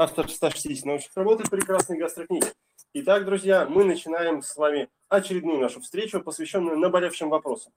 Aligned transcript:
автор 0.00 0.30
160 0.30 0.86
научных 0.86 1.14
работ 1.14 1.42
и 1.42 1.50
прекрасной 1.50 1.98
гастрокниги. 1.98 2.46
Итак, 2.94 3.26
друзья, 3.26 3.66
мы 3.68 3.84
начинаем 3.84 4.40
с 4.40 4.56
вами 4.56 4.88
очередную 5.10 5.60
нашу 5.60 5.82
встречу, 5.82 6.22
посвященную 6.22 6.78
наболевшим 6.78 7.28
вопросам. 7.28 7.74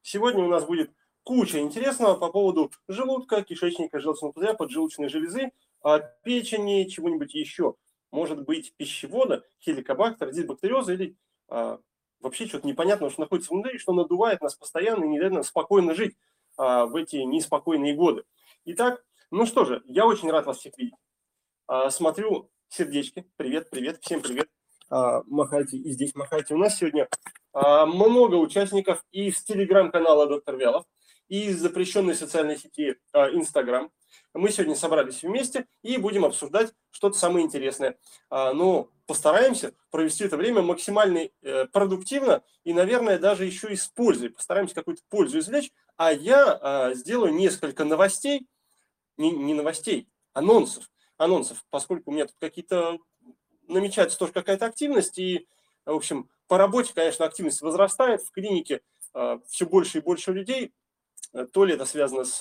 Сегодня 0.00 0.44
у 0.44 0.46
нас 0.46 0.64
будет 0.64 0.92
куча 1.24 1.58
интересного 1.58 2.14
по 2.14 2.30
поводу 2.30 2.70
желудка, 2.86 3.42
кишечника, 3.42 3.98
желчного 3.98 4.30
пузыря, 4.30 4.54
поджелудочной 4.54 5.08
железы, 5.08 5.50
а, 5.82 5.98
печени, 5.98 6.84
чего-нибудь 6.84 7.34
еще. 7.34 7.74
Может 8.12 8.44
быть, 8.44 8.72
пищевода, 8.76 9.44
хеликобактер, 9.60 10.30
дисбактериоза 10.30 10.92
или 10.92 11.16
а, 11.48 11.80
вообще 12.20 12.46
что-то 12.46 12.68
непонятного, 12.68 13.10
что 13.10 13.22
находится 13.22 13.52
внутри, 13.52 13.78
что 13.78 13.92
надувает 13.92 14.42
нас 14.42 14.54
постоянно 14.54 15.06
и 15.06 15.08
не 15.08 15.18
дает 15.18 15.32
нам 15.32 15.42
спокойно 15.42 15.92
жить 15.92 16.16
а, 16.56 16.86
в 16.86 16.94
эти 16.94 17.16
неспокойные 17.16 17.94
годы. 17.94 18.22
Итак, 18.64 19.04
ну 19.32 19.44
что 19.44 19.64
же, 19.64 19.82
я 19.86 20.06
очень 20.06 20.30
рад 20.30 20.46
вас 20.46 20.58
всех 20.58 20.78
видеть. 20.78 20.94
А, 21.66 21.90
смотрю 21.90 22.50
сердечки. 22.68 23.24
Привет, 23.36 23.70
привет, 23.70 23.98
всем 24.02 24.20
привет. 24.20 24.50
А, 24.90 25.22
махайте 25.26 25.78
и 25.78 25.92
здесь 25.92 26.14
махайте. 26.14 26.52
У 26.52 26.58
нас 26.58 26.76
сегодня 26.76 27.08
а, 27.54 27.86
много 27.86 28.34
участников 28.34 29.02
и 29.12 29.28
из 29.28 29.42
телеграм-канала 29.42 30.26
Доктор 30.26 30.56
Вялов, 30.56 30.84
и 31.28 31.46
из 31.46 31.58
запрещенной 31.58 32.14
социальной 32.14 32.58
сети 32.58 32.96
Инстаграм. 33.14 33.90
Мы 34.34 34.50
сегодня 34.50 34.74
собрались 34.74 35.22
вместе 35.22 35.66
и 35.82 35.96
будем 35.96 36.26
обсуждать 36.26 36.74
что-то 36.90 37.16
самое 37.16 37.46
интересное. 37.46 37.98
Ну, 38.30 38.90
постараемся 39.06 39.72
провести 39.90 40.24
это 40.24 40.36
время 40.36 40.60
максимально 40.60 41.30
э, 41.40 41.64
продуктивно 41.66 42.42
и, 42.62 42.74
наверное, 42.74 43.18
даже 43.18 43.46
еще 43.46 43.72
и 43.72 43.76
с 43.76 43.88
пользой. 43.88 44.30
Постараемся 44.30 44.74
какую-то 44.74 45.02
пользу 45.08 45.38
извлечь. 45.38 45.72
А 45.96 46.12
я 46.12 46.92
сделаю 46.94 47.32
несколько 47.32 47.84
новостей, 47.84 48.46
не, 49.16 49.30
не 49.30 49.54
новостей, 49.54 50.08
анонсов 50.34 50.90
анонсов, 51.16 51.64
поскольку 51.70 52.10
у 52.10 52.14
меня 52.14 52.26
тут 52.26 52.36
какие-то 52.38 52.98
намечается 53.68 54.18
тоже 54.18 54.32
какая-то 54.32 54.66
активность, 54.66 55.18
и, 55.18 55.46
в 55.86 55.94
общем, 55.94 56.28
по 56.48 56.58
работе, 56.58 56.92
конечно, 56.94 57.24
активность 57.24 57.62
возрастает, 57.62 58.22
в 58.22 58.30
клинике 58.30 58.82
э, 59.14 59.38
все 59.48 59.66
больше 59.66 59.98
и 59.98 60.02
больше 60.02 60.32
людей, 60.32 60.72
то 61.52 61.64
ли 61.64 61.74
это 61.74 61.84
связано 61.84 62.24
с, 62.24 62.38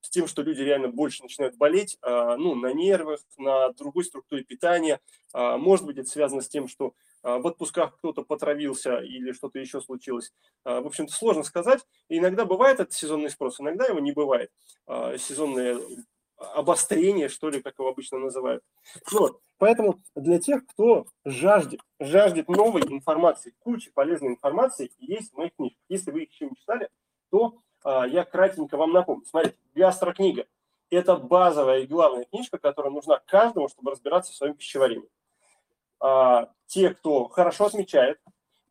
с 0.00 0.10
тем, 0.10 0.26
что 0.26 0.42
люди 0.42 0.60
реально 0.60 0.88
больше 0.88 1.22
начинают 1.22 1.56
болеть, 1.56 1.98
э, 2.02 2.36
ну, 2.36 2.54
на 2.54 2.72
нервах, 2.72 3.20
на 3.38 3.70
другой 3.72 4.04
структуре 4.04 4.44
питания, 4.44 5.00
э, 5.32 5.56
может 5.56 5.86
быть, 5.86 5.98
это 5.98 6.08
связано 6.08 6.42
с 6.42 6.48
тем, 6.48 6.68
что 6.68 6.94
в 7.22 7.46
отпусках 7.46 7.96
кто-то 7.96 8.22
потравился 8.22 8.98
или 8.98 9.32
что-то 9.32 9.58
еще 9.58 9.80
случилось. 9.80 10.34
В 10.62 10.86
общем-то, 10.86 11.10
сложно 11.10 11.42
сказать. 11.42 11.80
Иногда 12.10 12.44
бывает 12.44 12.80
этот 12.80 12.92
сезонный 12.92 13.30
спрос, 13.30 13.58
иногда 13.58 13.86
его 13.86 13.98
не 13.98 14.12
бывает. 14.12 14.50
Сезонные 14.86 15.78
обострение, 16.52 17.28
что 17.28 17.50
ли, 17.50 17.62
как 17.62 17.78
его 17.78 17.88
обычно 17.88 18.18
называют. 18.18 18.62
Вот. 19.10 19.40
Поэтому 19.58 20.00
для 20.14 20.38
тех, 20.38 20.66
кто 20.66 21.06
жаждет, 21.24 21.80
жаждет 22.00 22.48
новой 22.48 22.82
информации, 22.82 23.54
кучи 23.60 23.90
полезной 23.92 24.30
информации, 24.30 24.90
есть 24.98 25.32
в 25.32 25.36
моих 25.36 25.54
книгах. 25.54 25.78
Если 25.88 26.10
вы 26.10 26.24
их 26.24 26.32
еще 26.32 26.46
не 26.46 26.56
читали, 26.56 26.88
то 27.30 27.58
а, 27.84 28.06
я 28.06 28.24
кратенько 28.24 28.76
вам 28.76 28.92
напомню. 28.92 29.24
Смотрите, 29.26 29.56
гастрокнига– 29.74 30.46
это 30.90 31.16
базовая 31.16 31.80
и 31.80 31.86
главная 31.86 32.24
книжка, 32.24 32.58
которая 32.58 32.92
нужна 32.92 33.20
каждому, 33.26 33.68
чтобы 33.68 33.92
разбираться 33.92 34.32
в 34.32 34.36
своем 34.36 34.54
пищеварении. 34.54 35.08
А, 36.00 36.50
те, 36.66 36.90
кто 36.90 37.28
хорошо 37.28 37.66
отмечает, 37.66 38.20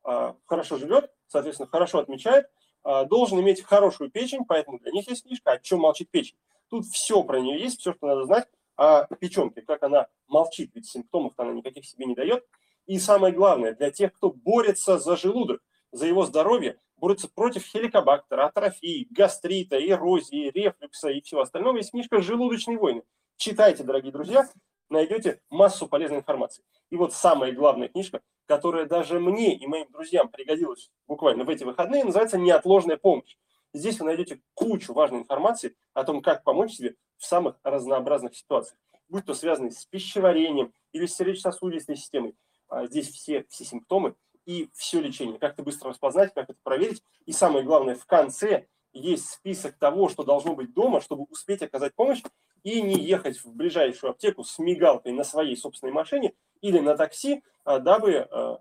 а, 0.04 0.36
хорошо 0.46 0.78
живет, 0.78 1.12
соответственно, 1.28 1.68
хорошо 1.68 2.00
отмечает, 2.00 2.50
а, 2.84 3.06
должен 3.06 3.40
иметь 3.40 3.64
хорошую 3.64 4.12
печень, 4.12 4.46
поэтому 4.46 4.80
для 4.80 4.92
них 4.92 5.08
есть 5.08 5.24
книжка 5.24 5.52
«О 5.54 5.60
чем 5.60 5.80
молчит 5.80 6.10
печень». 6.12 6.36
Тут 6.74 6.88
все 6.88 7.22
про 7.22 7.40
нее 7.40 7.60
есть, 7.60 7.82
все, 7.82 7.94
что 7.94 8.08
надо 8.08 8.26
знать 8.26 8.48
о 8.78 9.06
печенке, 9.18 9.62
как 9.62 9.84
она 9.84 10.08
молчит, 10.28 10.72
ведь 10.74 10.88
симптомов 10.88 11.34
она 11.38 11.52
никаких 11.52 11.86
себе 11.86 12.08
не 12.08 12.16
дает. 12.16 12.48
И 12.88 12.98
самое 12.98 13.32
главное, 13.32 13.76
для 13.76 13.92
тех, 13.92 14.12
кто 14.12 14.32
борется 14.32 14.98
за 14.98 15.16
желудок, 15.16 15.62
за 15.92 16.08
его 16.08 16.26
здоровье, 16.26 16.80
борется 16.98 17.30
против 17.30 17.64
хеликобактера, 17.64 18.48
атрофии, 18.48 19.06
гастрита, 19.12 19.78
эрозии, 19.78 20.50
рефлюкса 20.50 21.10
и 21.10 21.22
всего 21.22 21.42
остального, 21.42 21.78
есть 21.78 21.92
книжка 21.92 22.24
«Желудочные 22.24 22.80
войны». 22.80 23.04
Читайте, 23.38 23.84
дорогие 23.84 24.12
друзья, 24.12 24.50
найдете 24.90 25.42
массу 25.52 25.88
полезной 25.88 26.18
информации. 26.18 26.64
И 26.90 26.96
вот 26.96 27.14
самая 27.14 27.52
главная 27.52 27.90
книжка, 27.90 28.22
которая 28.48 28.88
даже 28.88 29.20
мне 29.20 29.56
и 29.56 29.68
моим 29.68 29.92
друзьям 29.92 30.28
пригодилась 30.28 30.90
буквально 31.06 31.44
в 31.44 31.50
эти 31.50 31.66
выходные, 31.66 32.04
называется 32.04 32.40
«Неотложная 32.40 32.98
помощь». 32.98 33.38
Здесь 33.74 34.00
вы 34.00 34.06
найдете 34.06 34.42
кучу 34.54 34.94
важной 34.94 35.20
информации 35.20 35.76
о 35.94 36.04
том, 36.04 36.22
как 36.22 36.44
помочь 36.44 36.74
себе 36.74 36.96
в 37.18 37.26
самых 37.26 37.58
разнообразных 37.64 38.36
ситуациях, 38.36 38.78
будь 39.10 39.26
то 39.26 39.34
связанные 39.34 39.72
с 39.72 39.86
пищеварением 39.86 40.74
или 40.92 41.06
с 41.06 41.16
сердечно-сосудистой 41.16 41.96
системой. 41.96 42.36
А 42.68 42.86
здесь 42.86 43.10
все, 43.10 43.46
все 43.50 43.66
симптомы 43.66 44.16
и 44.46 44.70
все 44.74 45.02
лечение. 45.02 45.40
Как 45.40 45.54
это 45.54 45.64
быстро 45.64 45.90
распознать, 45.90 46.34
как 46.34 46.50
это 46.50 46.60
проверить. 46.64 47.04
И 47.26 47.32
самое 47.32 47.66
главное, 47.66 47.96
в 47.96 48.06
конце 48.06 48.68
есть 48.94 49.30
список 49.30 49.78
того, 49.78 50.08
что 50.08 50.24
должно 50.24 50.56
быть 50.56 50.74
дома, 50.74 51.02
чтобы 51.02 51.24
успеть 51.30 51.64
оказать 51.64 51.96
помощь 51.96 52.22
и 52.64 52.82
не 52.82 52.96
ехать 52.96 53.44
в 53.44 53.54
ближайшую 53.54 54.12
аптеку 54.12 54.44
с 54.44 54.60
мигалкой 54.60 55.14
на 55.14 55.24
своей 55.24 55.58
собственной 55.58 55.94
машине 55.94 56.34
или 56.62 56.80
на 56.80 56.96
такси, 56.96 57.44
а, 57.64 57.80
дабы 57.80 58.28
а, 58.30 58.60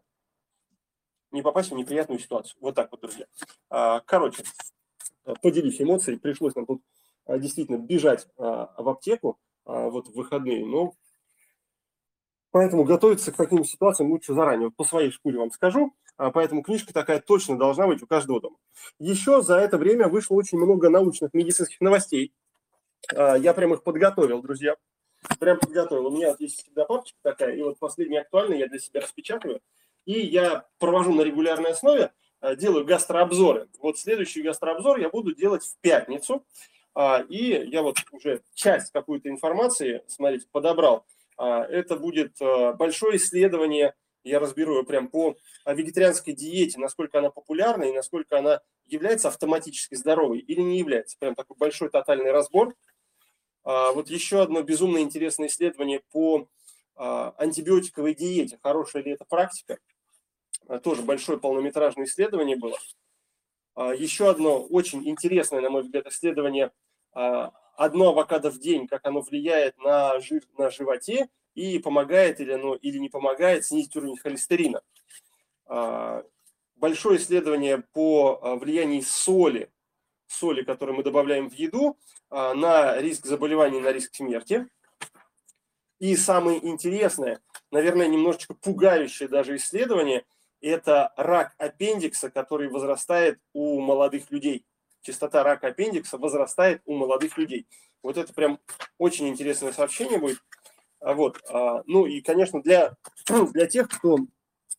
не 1.31 1.43
попасть 1.43 1.71
в 1.71 1.75
неприятную 1.75 2.19
ситуацию. 2.19 2.57
Вот 2.61 2.75
так 2.75 2.91
вот, 2.91 3.01
друзья. 3.01 3.27
Короче, 4.07 4.45
поделюсь 5.41 5.81
эмоцией. 5.81 6.19
Пришлось 6.19 6.55
нам 6.55 6.67
тут 6.67 6.83
а, 7.27 7.39
действительно 7.39 7.77
бежать 7.77 8.27
а, 8.37 8.75
в 8.77 8.89
аптеку 8.89 9.39
а, 9.65 9.89
вот 9.89 10.09
в 10.09 10.15
выходные. 10.15 10.65
Но 10.67 10.95
поэтому 12.51 12.85
готовиться 12.85 13.33
к 13.33 13.37
таким 13.37 13.65
ситуациям 13.65 14.11
лучше 14.11 14.35
заранее. 14.35 14.69
Вот 14.69 14.77
по 14.77 14.85
своей 14.85 15.11
шкуре 15.11 15.39
вам 15.39 15.51
скажу. 15.51 15.95
Поэтому 16.17 16.63
книжка 16.63 16.93
такая 16.93 17.21
точно 17.21 17.59
должна 17.59 17.87
быть 17.87 18.03
у 18.03 18.07
каждого 18.07 18.41
дома. 18.41 18.57
Еще 18.99 19.41
за 19.43 19.57
это 19.57 19.79
время 19.79 20.09
вышло 20.09 20.35
очень 20.35 20.59
много 20.59 20.91
научных 20.91 21.33
медицинских 21.33 21.81
новостей. 21.81 22.35
Я 23.11 23.55
прям 23.55 23.73
их 23.73 23.83
подготовил, 23.83 24.43
друзья. 24.43 24.77
Прям 25.41 25.59
подготовил. 25.59 26.09
У 26.09 26.11
меня 26.11 26.31
вот 26.31 26.41
есть 26.41 26.63
всегда 26.63 26.85
папочка 26.85 27.19
такая, 27.23 27.57
и 27.57 27.63
вот 27.63 27.79
последняя 27.79 28.21
актуальная 28.21 28.59
я 28.59 28.69
для 28.69 28.79
себя 28.79 29.01
распечатываю. 29.01 29.63
И 30.05 30.21
я 30.21 30.67
провожу 30.79 31.15
на 31.15 31.23
регулярной 31.23 31.71
основе 31.71 32.13
Э, 32.13 32.32
делаю 32.57 32.85
гастрообзоры. 32.85 33.69
Вот 33.81 33.99
следующий 33.99 34.43
гастрообзор 34.43 34.99
я 34.99 35.09
буду 35.09 35.35
делать 35.35 35.65
в 35.65 35.77
пятницу. 35.81 36.45
А, 36.95 37.25
и 37.29 37.69
я 37.69 37.83
вот 37.83 37.97
уже 38.11 38.43
часть 38.55 38.93
какой-то 38.93 39.29
информации, 39.29 40.03
смотрите, 40.09 40.47
подобрал. 40.51 41.07
А, 41.39 41.65
это 41.65 41.97
будет 41.97 42.41
э, 42.41 42.73
большое 42.75 43.17
исследование, 43.17 43.95
я 44.25 44.39
разберу 44.39 44.79
ее 44.79 44.85
прям 44.85 45.09
по 45.09 45.37
вегетарианской 45.67 46.33
диете, 46.35 46.79
насколько 46.79 47.19
она 47.19 47.31
популярна 47.31 47.85
и 47.85 47.93
насколько 47.93 48.39
она 48.39 48.61
является 48.87 49.29
автоматически 49.29 49.95
здоровой 49.95 50.39
или 50.39 50.61
не 50.61 50.79
является. 50.79 51.17
Прям 51.19 51.35
такой 51.35 51.57
большой 51.57 51.89
тотальный 51.89 52.31
разбор. 52.31 52.75
А, 53.65 53.93
вот 53.93 54.11
еще 54.11 54.43
одно 54.43 54.63
безумно 54.63 54.99
интересное 54.99 55.49
исследование 55.49 56.03
по 56.13 56.49
антибиотиковой 56.95 58.15
диете. 58.15 58.59
Хорошая 58.63 59.03
ли 59.03 59.13
это 59.13 59.25
практика? 59.25 59.79
Э, 60.69 60.79
тоже 60.79 61.03
большое 61.03 61.39
полнометражное 61.39 62.07
исследование 62.07 62.57
было. 62.57 62.79
А, 63.75 63.95
еще 63.95 64.31
одно 64.31 64.63
очень 64.63 65.07
интересное, 65.09 65.61
на 65.61 65.71
мой 65.71 65.83
взгляд, 65.83 66.07
исследование 66.07 66.73
а, 67.13 67.53
одно 67.77 68.11
авокадо 68.11 68.51
в 68.51 68.59
день, 68.59 68.87
как 68.87 69.07
оно 69.07 69.21
влияет 69.21 69.79
на 69.79 70.21
жир 70.21 70.43
на 70.59 70.71
животе 70.71 71.29
и 71.55 71.79
помогает 71.79 72.41
или 72.41 72.53
оно 72.53 72.75
или 72.75 72.99
не 72.99 73.09
помогает 73.09 73.65
снизить 73.65 73.97
уровень 73.97 74.19
холестерина. 74.19 74.83
А, 75.67 76.25
большое 76.77 77.19
исследование 77.19 77.79
по 77.93 78.59
влиянию 78.61 79.03
соли, 79.03 79.71
соли, 80.27 80.63
которую 80.63 80.97
мы 80.97 81.03
добавляем 81.03 81.49
в 81.49 81.55
еду, 81.55 81.97
на 82.31 82.97
риск 82.97 83.27
заболеваний, 83.27 83.79
на 83.79 83.93
риск 83.93 84.15
смерти. 84.15 84.67
И 85.99 86.17
самое 86.17 86.67
интересное, 86.67 87.41
наверное, 87.71 88.09
немножечко 88.09 88.55
пугающее 88.55 89.29
даже 89.29 89.57
исследование– 89.57 90.25
это 90.63 91.13
рак 91.17 91.55
аппендикса, 91.59 92.31
который 92.31 92.69
возрастает 92.69 93.39
у 93.53 93.81
молодых 93.81 94.31
людей. 94.31 94.65
Частота 95.03 95.43
рака 95.43 95.69
аппендикса 95.69 96.17
возрастает 96.17 96.81
у 96.87 96.95
молодых 96.95 97.37
людей. 97.37 97.67
Вот 98.03 98.17
это 98.17 98.33
прям 98.33 98.61
очень 98.99 99.29
интересное 99.29 99.73
сообщение 99.73 100.19
будет. 100.19 100.39
А 101.01 101.15
вот. 101.15 101.43
А, 101.49 101.83
ну 101.87 102.07
и, 102.07 102.21
конечно, 102.21 102.63
для, 102.63 102.97
для 103.53 103.67
тех, 103.67 103.89
кто 103.89 104.19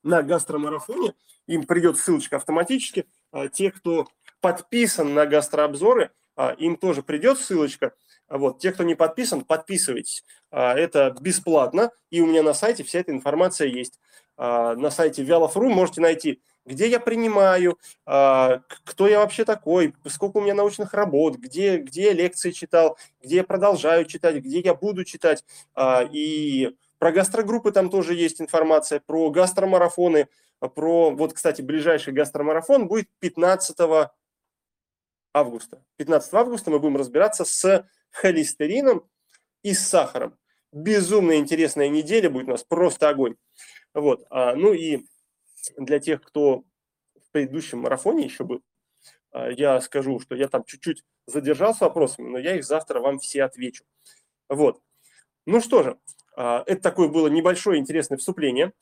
на 0.01 0.23
гастромарафоне, 0.23 1.13
им 1.47 1.65
придет 1.65 1.97
ссылочка 1.97 2.37
автоматически. 2.37 3.05
А 3.31 3.49
те, 3.49 3.71
кто 3.71 4.07
подписан 4.39 5.13
на 5.13 5.25
гастрообзоры, 5.25 6.11
им 6.57 6.77
тоже 6.77 7.03
придет 7.03 7.39
ссылочка. 7.39 7.93
Вот, 8.29 8.59
те, 8.59 8.71
кто 8.71 8.83
не 8.83 8.95
подписан, 8.95 9.43
подписывайтесь. 9.43 10.23
А, 10.51 10.73
это 10.73 11.15
бесплатно, 11.19 11.91
и 12.09 12.21
у 12.21 12.27
меня 12.27 12.43
на 12.43 12.53
сайте 12.53 12.83
вся 12.83 12.99
эта 12.99 13.11
информация 13.11 13.67
есть. 13.67 13.99
А, 14.37 14.75
на 14.75 14.89
сайте 14.89 15.23
Вялов.ру 15.23 15.69
можете 15.69 16.01
найти, 16.01 16.41
где 16.65 16.87
я 16.87 16.99
принимаю, 16.99 17.77
а, 18.05 18.61
кто 18.85 19.07
я 19.07 19.19
вообще 19.19 19.45
такой, 19.45 19.93
сколько 20.07 20.37
у 20.37 20.41
меня 20.41 20.53
научных 20.53 20.93
работ, 20.93 21.35
где, 21.35 21.77
где 21.77 22.03
я 22.05 22.13
лекции 22.13 22.51
читал, 22.51 22.97
где 23.21 23.37
я 23.37 23.43
продолжаю 23.43 24.05
читать, 24.05 24.37
где 24.37 24.59
я 24.61 24.73
буду 24.73 25.03
читать. 25.03 25.43
И 26.11 26.75
про 26.97 27.11
гастрогруппы 27.11 27.71
там 27.71 27.89
тоже 27.89 28.13
есть 28.13 28.41
информация, 28.41 29.01
про 29.05 29.29
гастромарафоны, 29.29 30.29
про, 30.75 31.11
вот, 31.11 31.33
кстати, 31.33 31.61
ближайший 31.61 32.13
гастромарафон 32.13 32.87
будет 32.87 33.09
15 33.19 33.75
августа. 35.33 35.83
15 35.97 36.33
августа 36.33 36.71
мы 36.71 36.79
будем 36.79 36.97
разбираться 36.97 37.43
с 37.43 37.85
холестерином 38.13 39.09
и 39.63 39.73
с 39.73 39.87
сахаром. 39.87 40.37
Безумно 40.71 41.37
интересная 41.37 41.89
неделя 41.89 42.29
будет 42.29 42.47
у 42.47 42.51
нас, 42.51 42.63
просто 42.63 43.09
огонь. 43.09 43.35
Вот. 43.93 44.25
А, 44.29 44.55
ну 44.55 44.73
и 44.73 45.05
для 45.77 45.99
тех, 45.99 46.21
кто 46.21 46.63
в 47.15 47.31
предыдущем 47.31 47.79
марафоне 47.79 48.23
еще 48.23 48.43
был, 48.43 48.61
а, 49.31 49.49
я 49.49 49.81
скажу, 49.81 50.19
что 50.19 50.35
я 50.35 50.47
там 50.47 50.63
чуть-чуть 50.63 51.03
задержался 51.27 51.85
вопросами, 51.85 52.29
но 52.29 52.37
я 52.37 52.55
их 52.55 52.63
завтра 52.63 52.99
вам 52.99 53.19
все 53.19 53.43
отвечу. 53.43 53.83
Вот. 54.49 54.81
Ну 55.45 55.59
что 55.61 55.83
же, 55.83 55.97
а, 56.35 56.63
это 56.65 56.81
такое 56.81 57.07
было 57.07 57.27
небольшое 57.27 57.79
интересное 57.79 58.17
вступление 58.17 58.73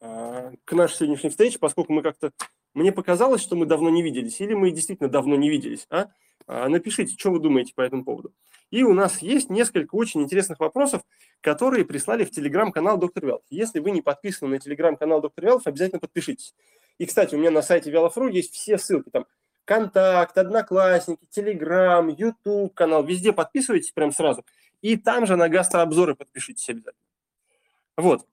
а, 0.00 0.52
к 0.64 0.72
нашей 0.72 0.96
сегодняшней 0.96 1.30
встрече, 1.30 1.58
поскольку 1.58 1.92
мы 1.92 2.02
как-то... 2.02 2.32
Мне 2.74 2.92
показалось, 2.92 3.42
что 3.42 3.56
мы 3.56 3.66
давно 3.66 3.88
не 3.90 4.02
виделись, 4.02 4.40
или 4.40 4.54
мы 4.54 4.70
действительно 4.70 5.08
давно 5.08 5.36
не 5.36 5.48
виделись. 5.48 5.86
А? 5.90 6.10
Напишите, 6.48 7.14
что 7.16 7.30
вы 7.30 7.40
думаете 7.40 7.74
по 7.74 7.82
этому 7.82 8.04
поводу. 8.04 8.32
И 8.70 8.82
у 8.82 8.94
нас 8.94 9.22
есть 9.22 9.50
несколько 9.50 9.94
очень 9.94 10.22
интересных 10.22 10.58
вопросов, 10.60 11.02
которые 11.40 11.84
прислали 11.84 12.24
в 12.24 12.30
телеграм-канал 12.30 12.98
Доктор 12.98 13.26
Велф. 13.26 13.42
Если 13.50 13.78
вы 13.78 13.90
не 13.90 14.02
подписаны 14.02 14.50
на 14.50 14.58
телеграм-канал 14.58 15.20
Доктор 15.20 15.44
Велф, 15.44 15.66
обязательно 15.66 16.00
подпишитесь. 16.00 16.54
И, 16.98 17.06
кстати, 17.06 17.34
у 17.34 17.38
меня 17.38 17.50
на 17.50 17.62
сайте 17.62 17.90
Велов.ру 17.90 18.28
есть 18.28 18.54
все 18.54 18.76
ссылки, 18.78 19.10
там 19.10 19.26
Контакт, 19.64 20.36
Одноклассники, 20.38 21.26
Телеграм, 21.30 22.08
Ютуб 22.08 22.72
канал, 22.74 23.04
везде 23.04 23.34
подписывайтесь 23.34 23.92
прям 23.92 24.12
сразу. 24.12 24.44
И 24.80 24.96
там 24.96 25.26
же 25.26 25.36
на 25.36 25.50
гастрообзоры 25.50 26.14
подпишитесь 26.14 26.68
обязательно. 26.70 27.04
Вот. 27.96 28.26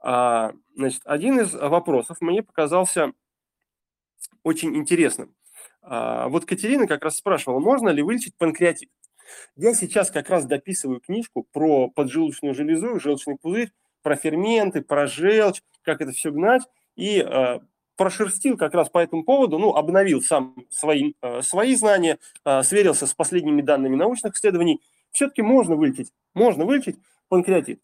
А, 0.00 0.52
значит, 0.74 1.02
один 1.04 1.40
из 1.40 1.52
вопросов 1.52 2.20
мне 2.20 2.42
показался 2.42 3.12
очень 4.42 4.76
интересным. 4.76 5.34
А, 5.90 6.28
вот 6.28 6.44
Катерина 6.44 6.86
как 6.86 7.02
раз 7.02 7.16
спрашивала, 7.16 7.60
можно 7.60 7.88
ли 7.88 8.02
вылечить 8.02 8.36
панкреатит. 8.36 8.90
Я 9.56 9.72
сейчас 9.72 10.10
как 10.10 10.28
раз 10.28 10.44
дописываю 10.44 11.00
книжку 11.00 11.46
про 11.52 11.88
поджелудочную 11.88 12.54
железу, 12.54 13.00
желчный 13.00 13.36
пузырь, 13.36 13.72
про 14.02 14.14
ферменты, 14.14 14.82
про 14.82 15.06
желчь, 15.06 15.62
как 15.82 16.02
это 16.02 16.12
все 16.12 16.30
гнать, 16.30 16.62
и 16.94 17.24
э, 17.26 17.60
прошерстил 17.96 18.58
как 18.58 18.74
раз 18.74 18.90
по 18.90 18.98
этому 18.98 19.24
поводу, 19.24 19.58
ну, 19.58 19.74
обновил 19.74 20.20
сам 20.20 20.54
свои, 20.70 21.14
э, 21.22 21.40
свои 21.40 21.74
знания, 21.74 22.18
э, 22.44 22.62
сверился 22.62 23.06
с 23.06 23.14
последними 23.14 23.62
данными 23.62 23.96
научных 23.96 24.34
исследований. 24.34 24.82
Все-таки 25.10 25.40
можно 25.40 25.74
вылечить, 25.74 26.12
можно 26.34 26.66
вылечить 26.66 26.96
панкреатит. 27.28 27.80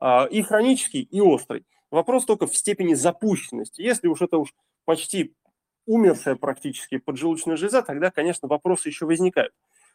Э, 0.00 0.26
и 0.30 0.40
хронический, 0.42 1.02
и 1.02 1.20
острый. 1.20 1.66
Вопрос 1.90 2.24
только 2.24 2.46
в 2.46 2.56
степени 2.56 2.94
запущенности. 2.94 3.82
Если 3.82 4.08
уж 4.08 4.22
это 4.22 4.38
уж 4.38 4.54
почти 4.86 5.34
умершая 5.86 6.36
практически 6.36 6.98
поджелудочная 6.98 7.56
железа, 7.56 7.82
тогда, 7.82 8.10
конечно, 8.10 8.48
вопросы 8.48 8.88
еще 8.88 9.06
возникают. 9.06 9.52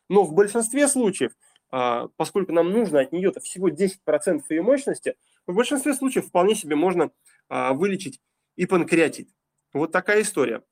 Но 0.09 0.23
в 0.23 0.33
большинстве 0.33 0.87
случаев, 0.87 1.31
а, 1.71 2.07
поскольку 2.17 2.51
нам 2.53 2.71
нужно 2.71 3.01
от 3.01 3.11
нее-то 3.11 3.39
всего 3.39 3.69
10% 3.69 4.49
ее 4.49 4.61
мощности, 4.61 5.15
в 5.45 5.53
большинстве 5.55 5.93
случаев 5.93 6.27
вполне 6.27 6.55
себе 6.55 6.75
можно 6.75 7.11
а, 7.49 7.73
вылечить 7.73 8.21
и 8.55 8.65
панкреатит. 8.65 9.29
Вот 9.73 9.91
такая 9.91 10.21
история. 10.21 10.63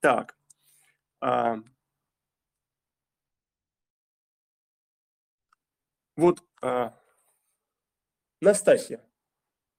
Так. 0.00 0.36
А, 1.20 1.58
вот 6.16 6.42
Настасья, 8.40 9.00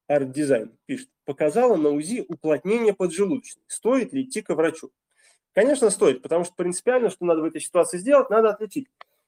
арт-дизайн, 0.08 0.78
пишет, 0.86 1.10
показала 1.26 1.76
на 1.76 1.90
УЗИ 1.90 2.26
уплотнение 2.28 2.94
поджелудочной. 2.94 3.64
Стоит 3.68 4.14
ли 4.14 4.24
идти 4.24 4.42
к 4.42 4.54
врачу? 4.54 4.92
Конечно, 5.54 5.90
стоит, 5.90 6.22
потому 6.22 6.46
что 6.46 6.56
принципиально, 6.56 7.10
что 7.10 7.26
надо 7.26 7.42
в 7.42 7.46
этой 7.46 7.62
ситуации 7.62 7.98
сделать, 7.98 8.30
надо 8.30 8.50
отличить. 8.50 8.88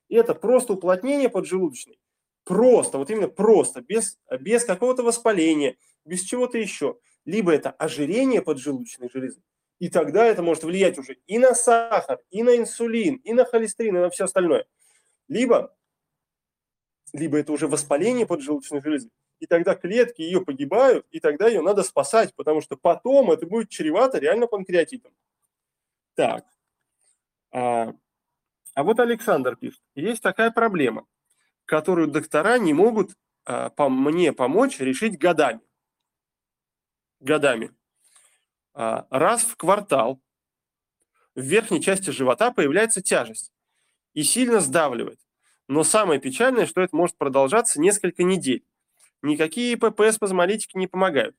И 0.10 0.16
это 0.16 0.34
просто 0.34 0.74
уплотнение 0.74 1.30
поджелудочной. 1.30 2.00
Просто, 2.44 2.98
вот 2.98 3.10
именно 3.10 3.28
просто, 3.28 3.82
без, 3.82 4.20
без 4.40 4.66
какого-то 4.66 5.04
воспаления, 5.04 5.78
без 6.04 6.22
чего-то 6.22 6.58
еще. 6.58 6.98
Либо 7.26 7.52
это 7.52 7.72
ожирение 7.72 8.42
поджелудочной 8.42 9.10
железы, 9.12 9.42
и 9.80 9.90
тогда 9.90 10.26
это 10.26 10.44
может 10.44 10.64
влиять 10.64 10.98
уже 11.00 11.18
и 11.26 11.40
на 11.40 11.56
сахар, 11.56 12.20
и 12.30 12.44
на 12.44 12.56
инсулин, 12.56 13.16
и 13.16 13.34
на 13.34 13.46
холестерин, 13.46 13.98
и 13.98 14.00
на 14.00 14.10
все 14.10 14.26
остальное. 14.26 14.66
Либо, 15.28 15.76
либо 17.14 17.40
это 17.40 17.52
уже 17.52 17.68
воспаление 17.68 18.28
поджелудочной 18.28 18.82
железы, 18.82 19.10
и 19.40 19.46
тогда 19.48 19.76
клетки 19.76 20.22
ее 20.22 20.42
погибают, 20.42 21.06
и 21.12 21.20
тогда 21.20 21.48
ее 21.48 21.62
надо 21.62 21.84
спасать, 21.84 22.34
потому 22.36 22.62
что 22.62 22.78
потом 22.78 23.32
это 23.32 23.46
будет 23.46 23.70
чревато 23.70 24.18
реально 24.18 24.48
панкреатитом. 24.48 25.14
Так. 26.16 26.46
А, 27.52 27.94
а 28.74 28.84
вот 28.84 29.00
Александр 29.00 29.56
пишет. 29.56 29.82
Есть 29.96 30.22
такая 30.22 30.52
проблема, 30.52 31.06
которую 31.66 32.08
доктора 32.08 32.58
не 32.58 32.74
могут 32.74 33.12
а, 33.46 33.70
по 33.70 33.90
мне 33.90 34.34
помочь 34.34 34.80
решить 34.80 35.18
годами. 35.18 35.62
Годами. 37.20 37.74
А, 38.74 39.08
раз 39.10 39.44
в 39.44 39.56
квартал 39.56 40.22
в 41.36 41.42
верхней 41.42 41.82
части 41.82 42.10
живота 42.10 42.52
появляется 42.52 43.02
тяжесть 43.02 43.52
и 44.14 44.24
сильно 44.24 44.62
сдавливает. 44.62 45.20
Но 45.68 45.84
самое 45.84 46.20
печальное, 46.20 46.66
что 46.66 46.82
это 46.82 46.96
может 46.96 47.18
продолжаться 47.18 47.82
несколько 47.82 48.24
недель. 48.24 48.66
Никакие 49.26 49.76
ПП 49.76 50.02
спазмолитики 50.12 50.78
не 50.78 50.86
помогают. 50.88 51.36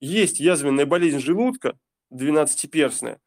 Есть 0.00 0.40
язвенная 0.40 0.86
болезнь 0.86 1.20
желудка, 1.20 1.78
12-перстная, 2.12 3.18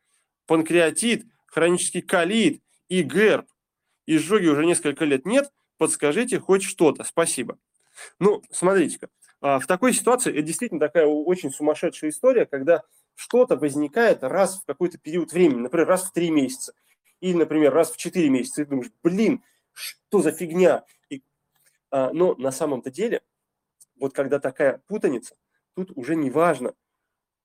панкреатит, 0.48 1.26
хронический 1.46 2.02
колит 2.02 2.64
и 2.88 3.04
герб. 3.04 3.46
Изжоги 4.08 4.48
уже 4.48 4.66
несколько 4.66 5.06
лет 5.06 5.26
нет, 5.26 5.52
подскажите 5.78 6.40
хоть 6.40 6.64
что-то, 6.64 7.04
спасибо. 7.04 7.60
Ну, 8.18 8.42
смотрите-ка, 8.52 9.10
а, 9.42 9.60
в 9.60 9.68
такой 9.68 9.94
ситуации 9.94 10.32
это 10.32 10.42
действительно 10.42 10.80
такая 10.80 11.06
очень 11.06 11.52
сумасшедшая 11.52 12.10
история, 12.10 12.48
когда 12.48 12.82
что-то 13.14 13.58
возникает 13.58 14.24
раз 14.24 14.62
в 14.62 14.66
какой-то 14.66 14.98
период 14.98 15.32
времени, 15.34 15.60
например, 15.60 15.88
раз 15.88 16.06
в 16.06 16.14
три 16.14 16.32
месяца, 16.32 16.74
или, 17.20 17.34
например, 17.34 17.74
раз 17.74 17.92
в 17.92 17.98
четыре 17.98 18.30
месяца, 18.30 18.62
и 18.62 18.66
ты 18.66 18.72
думаешь, 18.72 18.92
блин, 19.04 19.44
что 19.74 20.22
за 20.22 20.32
фигня? 20.32 20.86
И, 21.10 21.22
а, 21.92 22.12
но 22.12 22.34
на 22.36 22.52
самом-то 22.52 22.90
деле, 22.90 23.22
вот 24.00 24.14
когда 24.14 24.40
такая 24.40 24.82
путаница, 24.88 25.36
тут 25.76 25.92
уже 25.96 26.16
не 26.16 26.30
важно, 26.30 26.74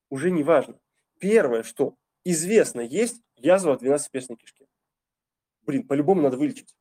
уже 0.09 0.31
не 0.31 0.43
важно. 0.43 0.79
Первое, 1.19 1.63
что 1.63 1.97
известно, 2.25 2.81
есть 2.81 3.23
язва 3.37 3.77
12-перстной 3.77 4.37
кишки. 4.37 4.67
Блин, 5.63 5.87
по-любому 5.87 6.23
надо 6.23 6.37
вылечить. 6.37 6.77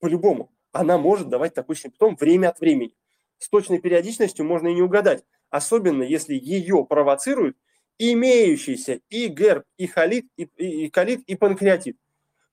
По-любому. 0.00 0.52
Она 0.72 0.98
может 0.98 1.28
давать 1.28 1.54
такой 1.54 1.76
симптом 1.76 2.16
время 2.16 2.48
от 2.48 2.60
времени. 2.60 2.94
С 3.38 3.48
точной 3.48 3.80
периодичностью 3.80 4.44
можно 4.44 4.68
и 4.68 4.74
не 4.74 4.82
угадать. 4.82 5.24
Особенно, 5.50 6.02
если 6.02 6.34
ее 6.34 6.84
провоцирует 6.84 7.56
имеющийся 7.98 9.00
и 9.08 9.26
герб, 9.26 9.64
и 9.76 9.86
холит, 9.86 10.26
и, 10.36 10.44
и, 10.56 10.86
и 10.86 10.90
колит, 10.90 11.22
и 11.26 11.34
панкреатит. 11.34 11.96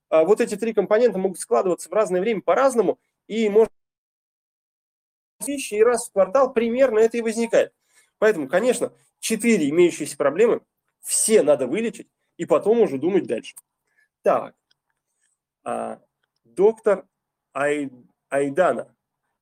А 0.10 0.24
вот 0.24 0.42
эти 0.42 0.56
три 0.56 0.74
компонента 0.74 1.20
могут 1.20 1.40
складываться 1.40 1.90
в 1.90 1.94
разное 1.94 2.22
время 2.22 2.42
по-разному, 2.42 3.00
и 3.28 3.50
и 5.48 5.84
раз 5.84 6.08
в 6.08 6.14
квартал 6.14 6.54
примерно 6.54 7.00
это 7.00 7.18
и 7.18 7.22
возникает. 7.22 7.74
Поэтому, 8.18 8.48
конечно, 8.48 8.94
четыре 9.20 9.70
имеющиеся 9.70 10.18
проблемы 10.18 10.62
все 11.02 11.44
надо 11.44 11.68
вылечить, 11.68 12.08
и 12.38 12.46
потом 12.46 12.82
уже 12.82 12.98
думать 12.98 13.28
дальше. 13.28 13.56
Так, 14.22 14.56
а, 15.64 16.02
доктор 16.44 17.06
Ай, 17.54 17.92
Айдана, 18.30 18.96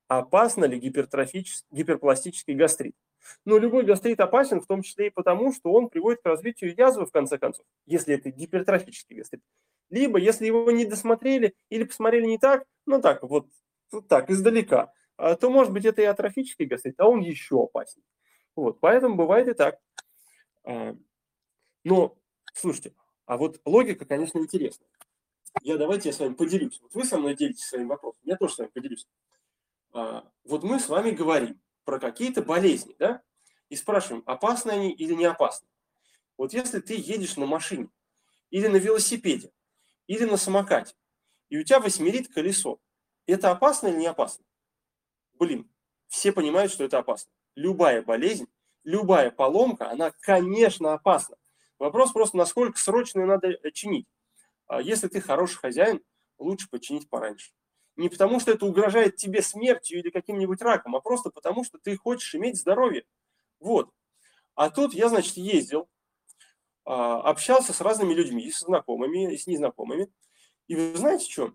опасно 0.07 0.65
ли 0.65 0.79
гиперпластический 0.79 2.53
гастрит? 2.53 2.95
Ну, 3.45 3.57
любой 3.57 3.85
гастрит 3.85 4.19
опасен, 4.19 4.59
в 4.59 4.67
том 4.67 4.81
числе 4.81 5.07
и 5.07 5.09
потому, 5.09 5.53
что 5.53 5.71
он 5.71 5.89
приводит 5.89 6.21
к 6.21 6.25
развитию 6.25 6.75
язвы, 6.75 7.05
в 7.05 7.11
конце 7.11 7.37
концов, 7.37 7.65
если 7.85 8.15
это 8.15 8.29
гипертрофический 8.29 9.17
гастрит. 9.17 9.41
Либо, 9.89 10.19
если 10.19 10.45
его 10.45 10.69
не 10.71 10.85
досмотрели 10.85 11.53
или 11.69 11.83
посмотрели 11.83 12.25
не 12.25 12.37
так, 12.37 12.65
ну 12.85 13.01
так, 13.01 13.23
вот, 13.23 13.47
вот 13.91 14.07
так, 14.07 14.29
издалека, 14.29 14.91
то, 15.35 15.49
может 15.49 15.73
быть, 15.73 15.85
это 15.85 16.01
и 16.01 16.05
атрофический 16.05 16.65
гастрит, 16.65 16.99
а 16.99 17.07
он 17.07 17.21
еще 17.21 17.63
опаснее. 17.63 18.05
Вот, 18.55 18.79
поэтому 18.79 19.15
бывает 19.15 19.47
и 19.47 19.53
так. 19.53 19.79
А, 20.63 20.95
но 21.83 22.17
Слушайте, 22.53 22.93
а 23.25 23.37
вот 23.37 23.59
логика, 23.65 24.05
конечно, 24.05 24.37
интересная. 24.37 24.87
я 25.63 25.77
давайте 25.77 26.09
я 26.09 26.13
с 26.13 26.19
вами 26.19 26.35
поделюсь. 26.35 26.79
Вот 26.81 26.93
вы 26.93 27.03
со 27.03 27.17
мной 27.17 27.35
делитесь 27.35 27.65
своим 27.65 27.87
вопросом, 27.87 28.21
я 28.23 28.37
тоже 28.37 28.53
с 28.53 28.57
вами 28.59 28.69
поделюсь. 28.69 29.07
А, 29.91 30.29
вот 30.43 30.63
мы 30.63 30.79
с 30.79 30.87
вами 30.87 31.11
говорим 31.11 31.59
про 31.83 31.99
какие-то 31.99 32.43
болезни, 32.43 32.95
да, 32.99 33.21
и 33.69 33.75
спрашиваем, 33.75 34.23
опасны 34.27 34.71
они 34.71 34.91
или 34.91 35.13
не 35.13 35.25
опасны. 35.25 35.67
Вот 36.37 36.53
если 36.53 36.79
ты 36.79 36.95
едешь 36.95 37.37
на 37.37 37.45
машине, 37.45 37.89
или 38.51 38.67
на 38.67 38.77
велосипеде, 38.77 39.51
или 40.05 40.25
на 40.25 40.37
самокате, 40.37 40.95
и 41.49 41.57
у 41.57 41.63
тебя 41.63 41.79
восьмерит 41.79 42.31
колесо, 42.31 42.79
это 43.25 43.51
опасно 43.51 43.87
или 43.87 43.97
не 43.97 44.07
опасно? 44.07 44.45
Блин, 45.43 45.69
все 46.07 46.31
понимают, 46.31 46.71
что 46.71 46.85
это 46.85 46.99
опасно. 46.99 47.29
Любая 47.55 48.01
болезнь, 48.01 48.47
любая 48.85 49.29
поломка, 49.29 49.89
она, 49.89 50.11
конечно, 50.21 50.93
опасна. 50.93 51.35
Вопрос 51.79 52.13
просто, 52.13 52.37
насколько 52.37 52.79
срочно 52.79 53.19
ее 53.19 53.25
надо 53.25 53.71
чинить. 53.73 54.07
А 54.67 54.81
если 54.81 55.09
ты 55.09 55.19
хороший 55.19 55.57
хозяин, 55.57 56.01
лучше 56.37 56.69
починить 56.69 57.09
пораньше. 57.09 57.51
Не 57.97 58.07
потому, 58.07 58.39
что 58.39 58.53
это 58.53 58.65
угрожает 58.65 59.17
тебе 59.17 59.41
смертью 59.41 59.99
или 59.99 60.11
каким-нибудь 60.11 60.61
раком, 60.61 60.95
а 60.95 61.01
просто 61.01 61.29
потому, 61.29 61.65
что 61.65 61.77
ты 61.77 61.97
хочешь 61.97 62.33
иметь 62.35 62.57
здоровье. 62.57 63.03
Вот. 63.59 63.89
А 64.55 64.69
тут 64.69 64.93
я, 64.93 65.09
значит, 65.09 65.35
ездил, 65.35 65.89
а, 66.85 67.19
общался 67.19 67.73
с 67.73 67.81
разными 67.81 68.13
людьми, 68.13 68.49
с 68.49 68.59
знакомыми, 68.59 69.33
и 69.33 69.37
с 69.37 69.45
незнакомыми. 69.45 70.09
И 70.67 70.75
вы 70.75 70.95
знаете 70.95 71.29
что? 71.29 71.53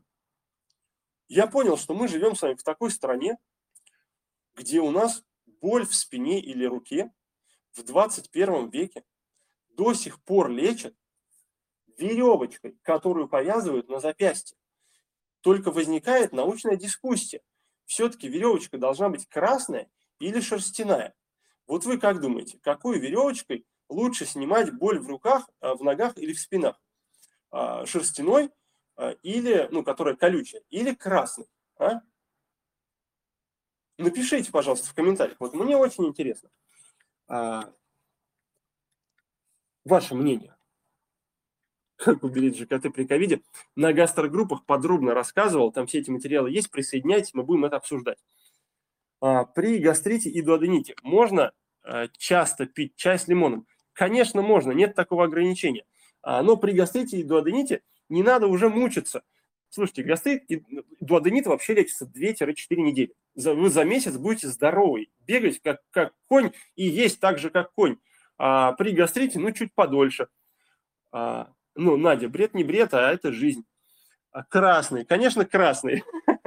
Я 1.26 1.47
понял, 1.47 1.78
что 1.78 1.95
мы 1.95 2.07
живем 2.07 2.37
с 2.37 2.42
вами 2.42 2.54
в 2.54 2.62
такой 2.62 2.90
стране, 2.90 3.38
где 4.58 4.80
у 4.80 4.90
нас 4.90 5.24
боль 5.60 5.86
в 5.86 5.94
спине 5.94 6.40
или 6.40 6.64
руке 6.64 7.12
в 7.72 7.84
21 7.84 8.70
веке 8.70 9.04
до 9.70 9.94
сих 9.94 10.20
пор 10.22 10.50
лечат 10.50 10.94
веревочкой, 11.96 12.76
которую 12.82 13.28
повязывают 13.28 13.88
на 13.88 14.00
запястье. 14.00 14.56
Только 15.40 15.70
возникает 15.70 16.32
научная 16.32 16.76
дискуссия. 16.76 17.40
Все-таки 17.86 18.28
веревочка 18.28 18.78
должна 18.78 19.08
быть 19.08 19.28
красная 19.28 19.88
или 20.18 20.40
шерстяная. 20.40 21.14
Вот 21.66 21.84
вы 21.84 21.98
как 21.98 22.20
думаете, 22.20 22.58
какой 22.60 22.98
веревочкой 22.98 23.64
лучше 23.88 24.26
снимать 24.26 24.72
боль 24.74 24.98
в 24.98 25.08
руках, 25.08 25.48
а, 25.60 25.74
в 25.74 25.82
ногах 25.84 26.18
или 26.18 26.32
в 26.32 26.40
спинах? 26.40 26.80
А, 27.50 27.86
шерстяной 27.86 28.50
а, 28.96 29.12
или, 29.22 29.68
ну, 29.70 29.84
которая 29.84 30.16
колючая, 30.16 30.62
или 30.70 30.92
красный? 30.94 31.46
А? 31.78 32.00
Напишите, 33.99 34.50
пожалуйста, 34.50 34.88
в 34.88 34.95
комментариях. 34.95 35.37
Вот 35.40 35.55
мне 35.55 35.76
очень 35.76 36.07
интересно 36.07 36.50
ваше 39.88 40.14
мнение 40.14 40.55
как 41.97 42.23
уберечь 42.23 42.59
ЖКТ 42.59 42.93
при 42.95 43.05
ковиде. 43.07 43.43
На 43.75 43.93
гастрогруппах 43.93 44.64
подробно 44.64 45.14
рассказывал, 45.14 45.73
там 45.73 45.88
все 45.88 45.99
эти 45.99 46.11
материалы 46.11 46.49
есть, 46.49 46.71
присоединяйтесь, 46.71 47.35
мы 47.35 47.43
будем 47.43 47.64
это 47.64 47.76
обсуждать. 47.76 48.19
А, 49.21 49.45
при 49.45 49.78
гастрите 49.78 50.31
и 50.31 50.40
дуодените 50.40 50.95
можно 51.02 51.50
а, 51.83 52.07
часто 52.17 52.67
пить 52.67 52.95
чай 52.95 53.19
с 53.19 53.26
лимоном? 53.26 53.67
Конечно, 53.95 54.43
можно, 54.43 54.71
нет 54.71 54.95
такого 54.95 55.25
ограничения. 55.25 55.85
А, 56.23 56.40
но 56.45 56.57
при 56.57 56.71
гастрите 56.71 57.19
и 57.19 57.25
дуодените 57.25 57.83
не 58.09 58.23
надо 58.23 58.47
уже 58.47 58.69
мучиться. 58.69 59.25
Слушайте, 59.70 60.02
гастрит 60.02 60.50
и 60.50 60.64
дуоденит 61.00 61.46
вообще 61.46 61.75
лечится 61.75 62.06
2-4 62.06 62.54
недели. 62.76 63.14
Вы 63.34 63.68
за 63.68 63.84
месяц 63.84 64.16
будете 64.16 64.48
здоровый, 64.48 65.10
бегать 65.20 65.60
как, 65.60 65.80
как 65.90 66.14
конь 66.26 66.52
и 66.75 66.87
есть 66.87 67.20
так 67.20 67.38
же, 67.38 67.50
как 67.50 67.72
конь. 67.75 67.98
А 68.38 68.72
при 68.72 68.92
гастрите, 68.92 69.38
ну, 69.38 69.50
чуть 69.52 69.75
подольше. 69.75 70.28
А, 71.12 71.52
ну, 71.75 71.96
Надя, 71.96 72.28
бред 72.28 72.54
не 72.54 72.64
бред, 72.64 72.94
а 72.94 73.12
это 73.12 73.32
жизнь. 73.32 73.64
А 74.30 74.44
красный, 74.44 75.04
конечно, 75.04 75.44
красный. 75.44 76.04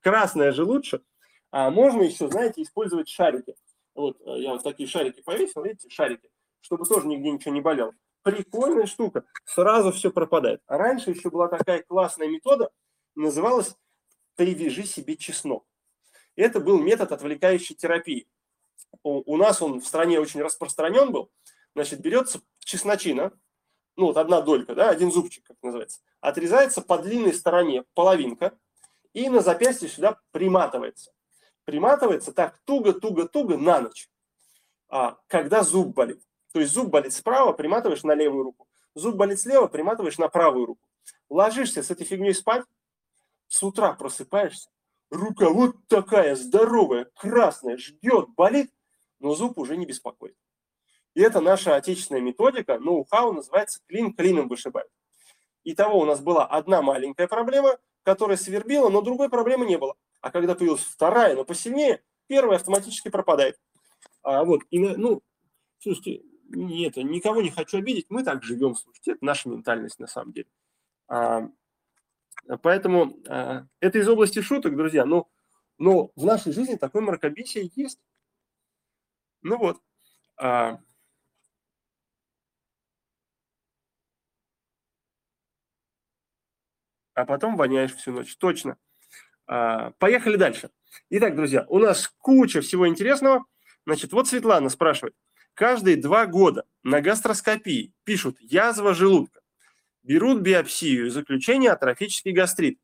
Красное 0.00 0.52
же 0.52 0.64
лучше. 0.64 1.02
А 1.50 1.70
можно 1.70 2.02
еще, 2.02 2.28
знаете, 2.28 2.62
использовать 2.62 3.08
шарики. 3.08 3.54
Вот 3.94 4.20
э, 4.24 4.40
я 4.40 4.52
вот 4.52 4.62
такие 4.62 4.88
шарики 4.88 5.22
повесил, 5.22 5.64
видите, 5.64 5.88
шарики, 5.88 6.28
чтобы 6.60 6.84
тоже 6.84 7.06
нигде 7.06 7.30
ничего 7.30 7.54
не 7.54 7.60
болело. 7.60 7.92
Прикольная 8.26 8.86
штука, 8.86 9.24
сразу 9.44 9.92
все 9.92 10.10
пропадает. 10.10 10.60
А 10.66 10.76
раньше 10.76 11.10
еще 11.12 11.30
была 11.30 11.46
такая 11.46 11.84
классная 11.84 12.26
метода, 12.26 12.72
называлась 13.14 13.76
«привяжи 14.34 14.82
себе 14.82 15.16
чеснок». 15.16 15.64
Это 16.34 16.58
был 16.58 16.80
метод 16.80 17.12
отвлекающей 17.12 17.76
терапии. 17.76 18.26
У 19.04 19.36
нас 19.36 19.62
он 19.62 19.80
в 19.80 19.86
стране 19.86 20.18
очень 20.18 20.42
распространен 20.42 21.12
был. 21.12 21.30
Значит, 21.76 22.00
берется 22.00 22.40
чесночина, 22.58 23.30
ну 23.94 24.06
вот 24.06 24.16
одна 24.16 24.40
долька, 24.40 24.74
да, 24.74 24.90
один 24.90 25.12
зубчик, 25.12 25.46
как 25.46 25.58
называется, 25.62 26.00
отрезается 26.20 26.82
по 26.82 26.98
длинной 26.98 27.32
стороне 27.32 27.84
половинка 27.94 28.58
и 29.12 29.28
на 29.28 29.40
запястье 29.40 29.88
сюда 29.88 30.20
приматывается. 30.32 31.12
Приматывается 31.64 32.32
так 32.32 32.58
туго-туго-туго 32.64 33.56
на 33.56 33.82
ночь, 33.82 34.10
а, 34.88 35.16
когда 35.28 35.62
зуб 35.62 35.94
болит. 35.94 36.25
То 36.56 36.60
есть 36.60 36.72
зуб 36.72 36.88
болит 36.88 37.12
справа, 37.12 37.52
приматываешь 37.52 38.02
на 38.02 38.14
левую 38.14 38.44
руку. 38.44 38.66
Зуб 38.94 39.16
болит 39.16 39.38
слева, 39.38 39.66
приматываешь 39.66 40.16
на 40.16 40.28
правую 40.28 40.64
руку. 40.64 40.88
Ложишься 41.28 41.82
с 41.82 41.90
этой 41.90 42.06
фигней 42.06 42.32
спать, 42.32 42.64
с 43.46 43.62
утра 43.62 43.92
просыпаешься, 43.92 44.70
рука 45.10 45.50
вот 45.50 45.76
такая 45.86 46.34
здоровая, 46.34 47.10
красная, 47.14 47.76
ждет, 47.76 48.30
болит, 48.30 48.72
но 49.18 49.34
зуб 49.34 49.58
уже 49.58 49.76
не 49.76 49.84
беспокоит. 49.84 50.34
И 51.12 51.20
это 51.20 51.42
наша 51.42 51.76
отечественная 51.76 52.22
методика, 52.22 52.78
ноу-хау, 52.78 53.34
называется 53.34 53.80
клин 53.86 54.14
клином 54.14 54.48
вышибает. 54.48 54.88
Итого 55.62 55.98
у 55.98 56.06
нас 56.06 56.20
была 56.22 56.46
одна 56.46 56.80
маленькая 56.80 57.28
проблема, 57.28 57.76
которая 58.02 58.38
свербила, 58.38 58.88
но 58.88 59.02
другой 59.02 59.28
проблемы 59.28 59.66
не 59.66 59.76
было. 59.76 59.94
А 60.22 60.30
когда 60.30 60.54
появилась 60.54 60.84
вторая, 60.84 61.36
но 61.36 61.44
посильнее, 61.44 62.02
первая 62.28 62.56
автоматически 62.56 63.10
пропадает. 63.10 63.60
А 64.22 64.42
вот, 64.42 64.62
и, 64.70 64.78
ну, 64.78 65.20
слушайте, 65.80 66.22
это, 66.50 67.02
никого 67.02 67.42
не 67.42 67.50
хочу 67.50 67.78
обидеть, 67.78 68.06
мы 68.08 68.22
так 68.22 68.42
живем, 68.42 68.74
слушайте, 68.74 69.12
это 69.12 69.24
наша 69.24 69.48
ментальность 69.48 69.98
на 69.98 70.06
самом 70.06 70.32
деле. 70.32 70.48
А, 71.08 71.48
поэтому 72.62 73.16
а, 73.28 73.66
это 73.80 73.98
из 73.98 74.08
области 74.08 74.40
шуток, 74.40 74.76
друзья, 74.76 75.04
но, 75.04 75.28
но 75.78 76.10
в 76.16 76.24
нашей 76.24 76.52
жизни 76.52 76.76
такое 76.76 77.02
мракобесие 77.02 77.70
есть. 77.74 78.00
Ну 79.42 79.58
вот. 79.58 79.80
А, 80.36 80.80
а 87.14 87.24
потом 87.24 87.56
воняешь 87.56 87.94
всю 87.94 88.12
ночь. 88.12 88.36
Точно. 88.36 88.78
А, 89.46 89.90
поехали 89.92 90.36
дальше. 90.36 90.70
Итак, 91.10 91.36
друзья, 91.36 91.64
у 91.68 91.78
нас 91.78 92.08
куча 92.18 92.60
всего 92.60 92.88
интересного. 92.88 93.44
Значит, 93.84 94.12
вот 94.12 94.28
Светлана 94.28 94.68
спрашивает. 94.68 95.14
Каждые 95.56 95.96
два 95.96 96.26
года 96.26 96.66
на 96.82 97.00
гастроскопии 97.00 97.94
пишут 98.04 98.36
язва 98.40 98.92
желудка. 98.92 99.40
Берут 100.02 100.42
биопсию, 100.42 101.10
заключение 101.10 101.70
атрофический 101.70 102.32
гастрит. 102.32 102.78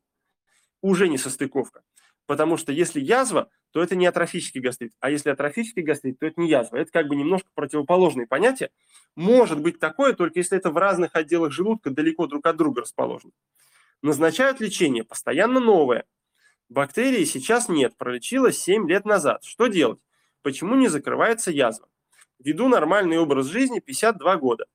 Уже 0.81 1.07
не 1.07 1.19
состыковка. 1.19 1.83
Потому 2.25 2.57
что 2.57 2.71
если 2.71 2.99
язва, 2.99 3.51
то 3.69 3.83
это 3.83 3.95
не 3.95 4.07
атрофический 4.07 4.59
гастрит. 4.59 4.91
А 4.99 5.11
если 5.11 5.29
атрофический 5.29 5.83
гастрит, 5.83 6.17
то 6.17 6.25
это 6.25 6.41
не 6.41 6.49
язва. 6.49 6.77
Это 6.77 6.89
как 6.91 7.07
бы 7.07 7.15
немножко 7.15 7.47
противоположные 7.53 8.25
понятия. 8.25 8.71
Может 9.15 9.59
быть 9.61 9.77
такое, 9.77 10.13
только 10.13 10.39
если 10.39 10.57
это 10.57 10.71
в 10.71 10.77
разных 10.77 11.15
отделах 11.15 11.51
желудка 11.51 11.91
далеко 11.91 12.25
друг 12.25 12.43
от 12.47 12.57
друга 12.57 12.81
расположено. 12.81 13.33
Назначают 14.01 14.59
лечение 14.61 15.03
постоянно 15.03 15.59
новое. 15.59 16.05
Бактерии 16.69 17.25
сейчас 17.25 17.69
нет, 17.69 17.95
пролечилось 17.97 18.57
7 18.57 18.89
лет 18.89 19.05
назад. 19.05 19.43
Что 19.43 19.67
делать? 19.67 19.99
Почему 20.41 20.73
не 20.73 20.87
закрывается 20.87 21.51
язва? 21.51 21.87
Веду 22.39 22.67
нормальный 22.67 23.17
образ 23.17 23.47
жизни 23.47 23.79
52 23.79 24.37
года. 24.37 24.65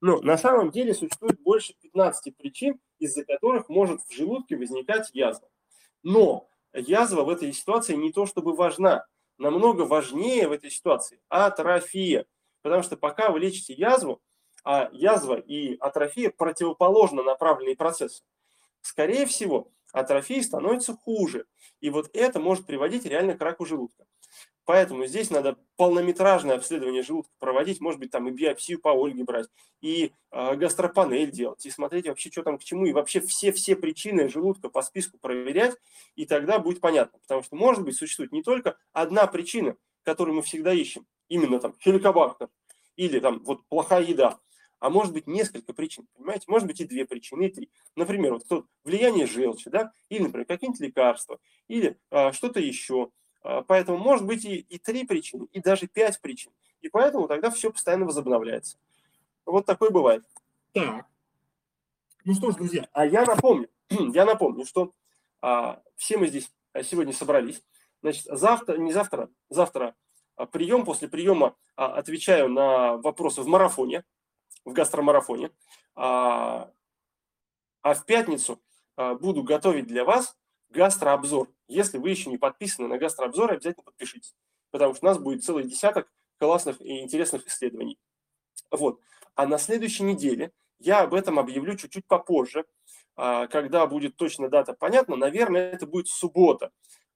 Но 0.00 0.20
на 0.20 0.38
самом 0.38 0.70
деле 0.70 0.94
существует 0.94 1.40
больше 1.40 1.74
15 1.82 2.36
причин, 2.36 2.80
из-за 2.98 3.24
которых 3.24 3.68
может 3.68 4.02
в 4.02 4.12
желудке 4.12 4.56
возникать 4.56 5.10
язва. 5.12 5.48
Но 6.02 6.48
язва 6.72 7.22
в 7.22 7.28
этой 7.28 7.52
ситуации 7.52 7.94
не 7.94 8.12
то 8.12 8.26
чтобы 8.26 8.54
важна. 8.54 9.06
Намного 9.38 9.82
важнее 9.82 10.48
в 10.48 10.52
этой 10.52 10.70
ситуации 10.70 11.20
атрофия. 11.28 12.26
Потому 12.62 12.82
что 12.82 12.96
пока 12.96 13.30
вы 13.30 13.40
лечите 13.40 13.74
язву, 13.74 14.20
а 14.64 14.90
язва 14.92 15.36
и 15.36 15.76
атрофия 15.76 16.30
противоположно 16.30 17.22
направленные 17.22 17.76
процессы 17.76 18.22
скорее 18.82 19.26
всего, 19.26 19.70
атрофия 19.92 20.42
становится 20.42 20.94
хуже. 20.94 21.46
И 21.80 21.90
вот 21.90 22.10
это 22.12 22.40
может 22.40 22.66
приводить 22.66 23.04
реально 23.04 23.36
к 23.36 23.40
раку 23.40 23.66
желудка. 23.66 24.04
Поэтому 24.70 25.04
здесь 25.06 25.30
надо 25.30 25.56
полнометражное 25.74 26.54
обследование 26.54 27.02
желудка 27.02 27.32
проводить, 27.40 27.80
может 27.80 27.98
быть, 27.98 28.12
там 28.12 28.28
и 28.28 28.30
биопсию 28.30 28.78
по 28.78 28.90
Ольге 28.90 29.24
брать, 29.24 29.48
и 29.80 30.12
э, 30.30 30.54
гастропанель 30.54 31.32
делать, 31.32 31.66
и 31.66 31.70
смотреть 31.70 32.06
вообще, 32.06 32.30
что 32.30 32.44
там 32.44 32.56
к 32.56 32.62
чему, 32.62 32.86
и 32.86 32.92
вообще 32.92 33.20
все-все 33.20 33.74
причины 33.74 34.28
желудка 34.28 34.68
по 34.68 34.82
списку 34.82 35.18
проверять, 35.18 35.74
и 36.14 36.24
тогда 36.24 36.60
будет 36.60 36.80
понятно. 36.80 37.18
Потому 37.18 37.42
что, 37.42 37.56
может 37.56 37.82
быть, 37.82 37.96
существует 37.96 38.30
не 38.30 38.44
только 38.44 38.78
одна 38.92 39.26
причина, 39.26 39.74
которую 40.04 40.36
мы 40.36 40.42
всегда 40.42 40.72
ищем, 40.72 41.04
именно 41.26 41.58
там 41.58 41.74
хеликобактер, 41.82 42.48
или 42.94 43.18
там 43.18 43.42
вот 43.42 43.66
плохая 43.66 44.04
еда, 44.04 44.38
а 44.78 44.88
может 44.88 45.12
быть 45.12 45.26
несколько 45.26 45.72
причин, 45.72 46.06
понимаете? 46.16 46.44
Может 46.46 46.68
быть 46.68 46.80
и 46.80 46.84
две 46.84 47.04
причины, 47.04 47.46
и 47.46 47.52
три. 47.52 47.70
Например, 47.96 48.34
вот 48.34 48.44
кто 48.44 48.66
влияние 48.84 49.26
желчи, 49.26 49.68
да, 49.68 49.90
или, 50.08 50.22
например, 50.22 50.46
какие-нибудь 50.46 50.80
лекарства, 50.80 51.40
или 51.66 51.98
а, 52.12 52.32
что-то 52.32 52.60
еще. 52.60 53.10
А, 53.42 53.62
поэтому 53.62 53.98
может 53.98 54.26
быть 54.26 54.44
и, 54.44 54.58
и 54.58 54.78
три 54.78 55.04
причины, 55.04 55.48
и 55.52 55.60
даже 55.60 55.86
пять 55.86 56.20
причин. 56.20 56.52
И 56.80 56.88
поэтому 56.88 57.28
тогда 57.28 57.50
все 57.50 57.70
постоянно 57.70 58.06
возобновляется. 58.06 58.78
Вот 59.44 59.66
такое 59.66 59.90
бывает. 59.90 60.24
Так. 60.72 61.06
Ну 62.24 62.34
что 62.34 62.50
ж, 62.50 62.56
друзья, 62.56 62.88
а 62.92 63.06
я 63.06 63.24
напомню, 63.24 63.68
я 63.90 64.24
напомню, 64.24 64.64
что 64.66 64.92
а, 65.40 65.82
все 65.96 66.18
мы 66.18 66.28
здесь 66.28 66.52
сегодня 66.82 67.12
собрались. 67.12 67.62
Значит, 68.02 68.24
завтра, 68.26 68.76
не 68.76 68.92
завтра, 68.92 69.30
завтра 69.48 69.94
а, 70.36 70.46
прием, 70.46 70.84
после 70.84 71.08
приема 71.08 71.56
а, 71.76 71.86
отвечаю 71.94 72.48
на 72.48 72.96
вопросы 72.96 73.42
в 73.42 73.46
марафоне, 73.46 74.04
в 74.64 74.72
гастромарафоне. 74.72 75.50
А, 75.94 76.70
а 77.82 77.94
в 77.94 78.04
пятницу 78.04 78.60
а, 78.96 79.14
буду 79.14 79.42
готовить 79.42 79.86
для 79.86 80.04
вас 80.04 80.36
гастрообзор. 80.70 81.48
Если 81.70 81.98
вы 81.98 82.10
еще 82.10 82.30
не 82.30 82.38
подписаны 82.38 82.88
на 82.88 82.98
гастрообзор, 82.98 83.52
обязательно 83.52 83.84
подпишитесь, 83.84 84.34
потому 84.70 84.94
что 84.94 85.06
у 85.06 85.08
нас 85.08 85.18
будет 85.18 85.44
целый 85.44 85.64
десяток 85.64 86.10
классных 86.38 86.80
и 86.80 87.00
интересных 87.00 87.46
исследований. 87.46 87.98
Вот. 88.70 89.00
А 89.34 89.46
на 89.46 89.58
следующей 89.58 90.02
неделе 90.02 90.52
я 90.78 91.02
об 91.02 91.14
этом 91.14 91.38
объявлю 91.38 91.76
чуть-чуть 91.76 92.06
попозже, 92.06 92.64
а, 93.16 93.46
когда 93.46 93.86
будет 93.86 94.16
точно 94.16 94.48
дата 94.48 94.72
понятна. 94.72 95.16
Наверное, 95.16 95.72
это 95.72 95.86
будет 95.86 96.08
суббота. 96.08 96.72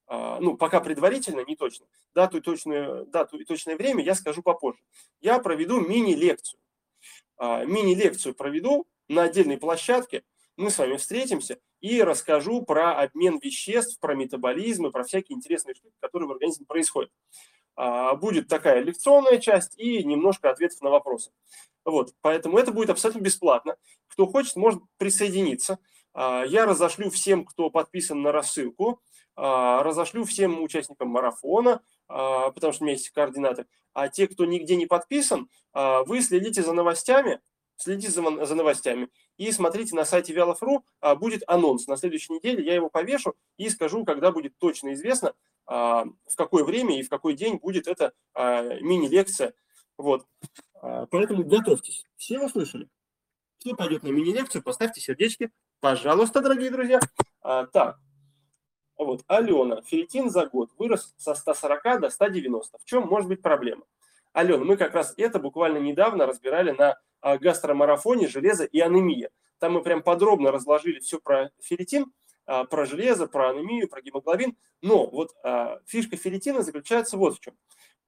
А, 0.07 0.39
ну, 0.41 0.57
пока 0.57 0.81
предварительно, 0.81 1.45
не 1.45 1.57
точно. 1.57 1.87
Дату 2.15 2.39
и 2.39 2.41
точное, 2.41 3.05
дату 3.07 3.39
и 3.39 3.45
точное 3.45 3.77
время 3.77 4.05
я 4.05 4.15
скажу 4.15 4.43
попозже. 4.43 4.81
Я 5.21 5.39
проведу 5.39 5.81
мини-лекцию. 5.81 6.61
А, 7.37 7.65
мини-лекцию 7.65 8.35
проведу 8.35 8.87
на 9.09 9.23
отдельной 9.25 9.59
площадке. 9.59 10.23
Мы 10.57 10.71
с 10.71 10.79
вами 10.79 10.97
встретимся 10.97 11.59
и 11.81 12.01
расскажу 12.03 12.63
про 12.63 12.97
обмен 13.01 13.39
веществ, 13.43 13.99
про 13.99 14.15
метаболизм 14.15 14.87
и 14.87 14.91
про 14.93 15.03
всякие 15.03 15.37
интересные 15.37 15.75
штуки, 15.75 15.95
которые 16.01 16.29
в 16.29 16.33
организме 16.33 16.65
происходят. 16.65 17.11
А, 17.75 18.15
будет 18.15 18.47
такая 18.47 18.81
лекционная 18.81 19.39
часть 19.39 19.77
и 19.79 20.05
немножко 20.05 20.51
ответов 20.51 20.81
на 20.81 20.91
вопросы. 20.91 21.33
Вот, 21.85 22.15
поэтому 22.21 22.57
это 22.57 22.71
будет 22.71 22.91
абсолютно 22.91 23.21
бесплатно. 23.21 23.77
Кто 24.07 24.27
хочет, 24.27 24.55
может 24.55 24.81
присоединиться. 24.97 25.81
А, 26.13 26.45
я 26.45 26.67
разошлю 26.67 27.11
всем, 27.11 27.45
кто 27.45 27.69
подписан 27.69 28.23
на 28.23 28.31
рассылку, 28.33 29.01
разошлю 29.37 30.23
всем 30.23 30.63
участникам 30.63 31.09
марафона, 31.09 31.83
потому 32.07 32.73
что 32.73 32.85
у 32.85 32.87
меня 32.87 32.93
есть 32.93 33.11
координаты. 33.11 33.67
А 33.93 34.09
те, 34.09 34.29
кто 34.29 34.45
нигде 34.45 34.77
не 34.77 34.87
подписан, 34.87 35.51
вы 35.73 36.21
следите 36.21 36.63
за 36.63 36.73
новостями, 36.73 37.41
следите 37.77 38.11
за, 38.11 38.47
за 38.47 38.55
новостями 38.55 39.09
и 39.37 39.51
смотрите 39.53 39.97
на 39.97 40.05
сайте 40.05 40.33
Вялов.ру, 40.33 40.85
будет 41.17 41.43
анонс. 41.47 41.87
На 41.87 41.97
следующей 41.97 42.35
неделе 42.35 42.65
я 42.65 42.75
его 42.75 42.89
повешу 42.89 43.35
и 43.57 43.69
скажу, 43.69 44.05
когда 44.05 44.31
будет 44.31 44.57
точно 44.59 44.93
известно, 44.95 45.35
а, 45.67 46.05
в 46.27 46.37
какое 46.37 46.65
время 46.65 46.99
и 46.99 47.03
в 47.03 47.09
какой 47.09 47.35
день 47.35 47.57
будет 47.57 47.87
эта 47.87 48.13
а, 48.35 48.63
мини-лекция. 48.81 49.55
Вот. 49.97 50.27
А, 50.81 51.07
поэтому 51.07 51.45
готовьтесь. 51.45 52.05
Все 52.17 52.41
услышали? 52.41 52.89
Кто 53.61 53.75
пойдет 53.75 54.03
на 54.03 54.09
мини-лекцию, 54.09 54.63
поставьте 54.63 55.01
сердечки. 55.01 55.51
Пожалуйста, 55.81 56.41
дорогие 56.41 56.71
друзья. 56.71 57.01
Так, 57.43 57.99
вот, 58.97 59.23
Алена, 59.27 59.83
ферритин 59.83 60.31
за 60.31 60.47
год 60.47 60.71
вырос 60.79 61.15
со 61.17 61.35
140 61.35 62.01
до 62.01 62.11
190. 62.11 62.79
В 62.79 62.85
чем 62.85 63.07
может 63.07 63.29
быть 63.29 63.43
проблема? 63.43 63.85
Алена, 64.33 64.65
мы 64.65 64.77
как 64.77 64.95
раз 64.95 65.15
это 65.17 65.39
буквально 65.39 65.79
недавно 65.79 66.27
разбирали 66.27 66.73
на 66.73 66.99
гастромарафоне 67.25 68.29
«Железо 68.29 68.65
и 68.65 68.81
анемия». 68.81 69.31
Там 69.59 69.73
мы 69.73 69.83
прям 69.83 70.03
подробно 70.03 70.53
разложили 70.53 71.01
все 71.01 71.19
про 71.19 71.51
ферритин, 71.61 72.13
а, 72.47 72.65
про 72.65 72.85
железо, 72.85 73.27
про 73.27 73.51
анемию, 73.51 73.89
про 73.89 74.03
гемоглобин. 74.03 74.57
Но 74.83 75.07
вот 75.07 75.35
а, 75.43 75.81
фишка 75.87 76.17
ферритина 76.17 76.63
заключается 76.63 77.17
вот 77.17 77.37
в 77.37 77.41
чем. 77.41 77.55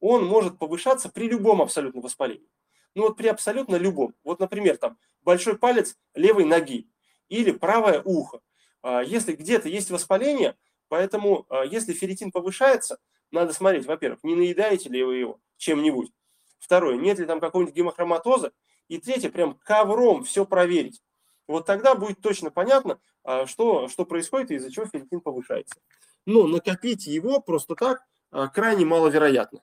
Он 0.01 0.27
может 0.27 0.59
повышаться 0.59 1.09
при 1.09 1.29
любом 1.29 1.63
абсолютно 1.63 2.03
воспалении. 2.03 2.49
Ну 2.95 3.05
вот 3.05 3.17
при 3.17 3.29
абсолютно 3.29 3.77
любом. 3.77 4.15
Вот, 4.25 4.41
например, 4.41 4.77
там 4.77 4.99
большой 5.23 5.59
палец 5.59 5.97
левой 6.15 6.45
ноги 6.45 6.89
или 7.29 7.51
правое 7.51 8.03
ухо. 8.05 8.41
А, 8.83 9.03
если 9.03 9.33
где-то 9.33 9.69
есть 9.69 9.91
воспаление, 9.91 10.57
поэтому 10.89 11.47
если 11.69 11.93
ферритин 11.93 12.31
повышается, 12.31 12.99
надо 13.33 13.53
смотреть, 13.53 13.87
во-первых, 13.87 14.23
не 14.23 14.37
наедаете 14.37 14.89
ли 14.89 15.03
вы 15.03 15.17
его 15.17 15.41
чем-нибудь. 15.57 16.13
Второе, 16.59 16.97
нет 16.97 17.19
ли 17.19 17.26
там 17.26 17.41
какого-нибудь 17.41 17.75
гемохроматоза. 17.75 18.52
И 18.89 18.99
третье, 18.99 19.31
прям 19.31 19.55
ковром 19.55 20.25
все 20.25 20.45
проверить. 20.45 21.03
Вот 21.49 21.67
тогда 21.67 21.95
будет 21.95 22.21
точно 22.21 22.51
понятно, 22.51 23.01
а, 23.25 23.47
что, 23.47 23.89
что 23.89 24.05
происходит 24.05 24.51
и 24.51 24.55
из-за 24.55 24.71
чего 24.71 24.87
ферритин 24.87 25.21
повышается. 25.21 25.81
Но 26.25 26.47
накопить 26.47 27.07
его 27.07 27.41
просто 27.41 27.75
так 27.75 28.03
а, 28.31 28.49
крайне 28.49 28.85
маловероятно. 28.85 29.61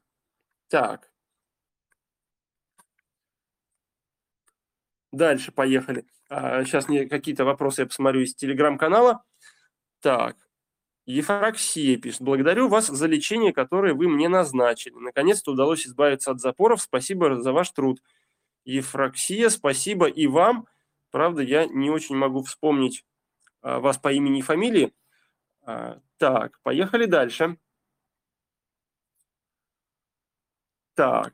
Так. 0.69 1.11
Дальше 5.11 5.51
поехали. 5.51 6.05
Сейчас 6.29 6.85
а, 6.85 6.87
мне 6.89 7.05
какие-то 7.05 7.45
вопросы 7.45 7.81
я 7.81 7.87
посмотрю 7.87 8.21
из 8.21 8.33
телеграм-канала. 8.33 9.23
Так. 9.99 10.37
Ефраксия 11.05 11.97
пишет. 11.97 12.21
Благодарю 12.21 12.69
вас 12.69 12.87
за 12.87 13.07
лечение, 13.07 13.51
которое 13.51 13.93
вы 13.93 14.07
мне 14.07 14.29
назначили. 14.29 14.95
Наконец-то 14.95 15.51
удалось 15.51 15.85
избавиться 15.85 16.31
от 16.31 16.39
запоров. 16.39 16.81
Спасибо 16.81 17.41
за 17.41 17.51
ваш 17.51 17.69
труд. 17.71 18.01
Ефраксия, 18.65 19.49
спасибо 19.49 20.07
и 20.07 20.27
вам. 20.27 20.67
Правда, 21.11 21.41
я 21.41 21.65
не 21.65 21.89
очень 21.89 22.15
могу 22.15 22.43
вспомнить 22.43 23.05
а, 23.61 23.79
вас 23.79 23.97
по 23.97 24.11
имени 24.11 24.39
и 24.39 24.43
фамилии. 24.43 24.93
А, 25.61 25.99
так, 26.17 26.59
поехали 26.61 27.05
дальше. 27.05 27.57
Так. 30.95 31.33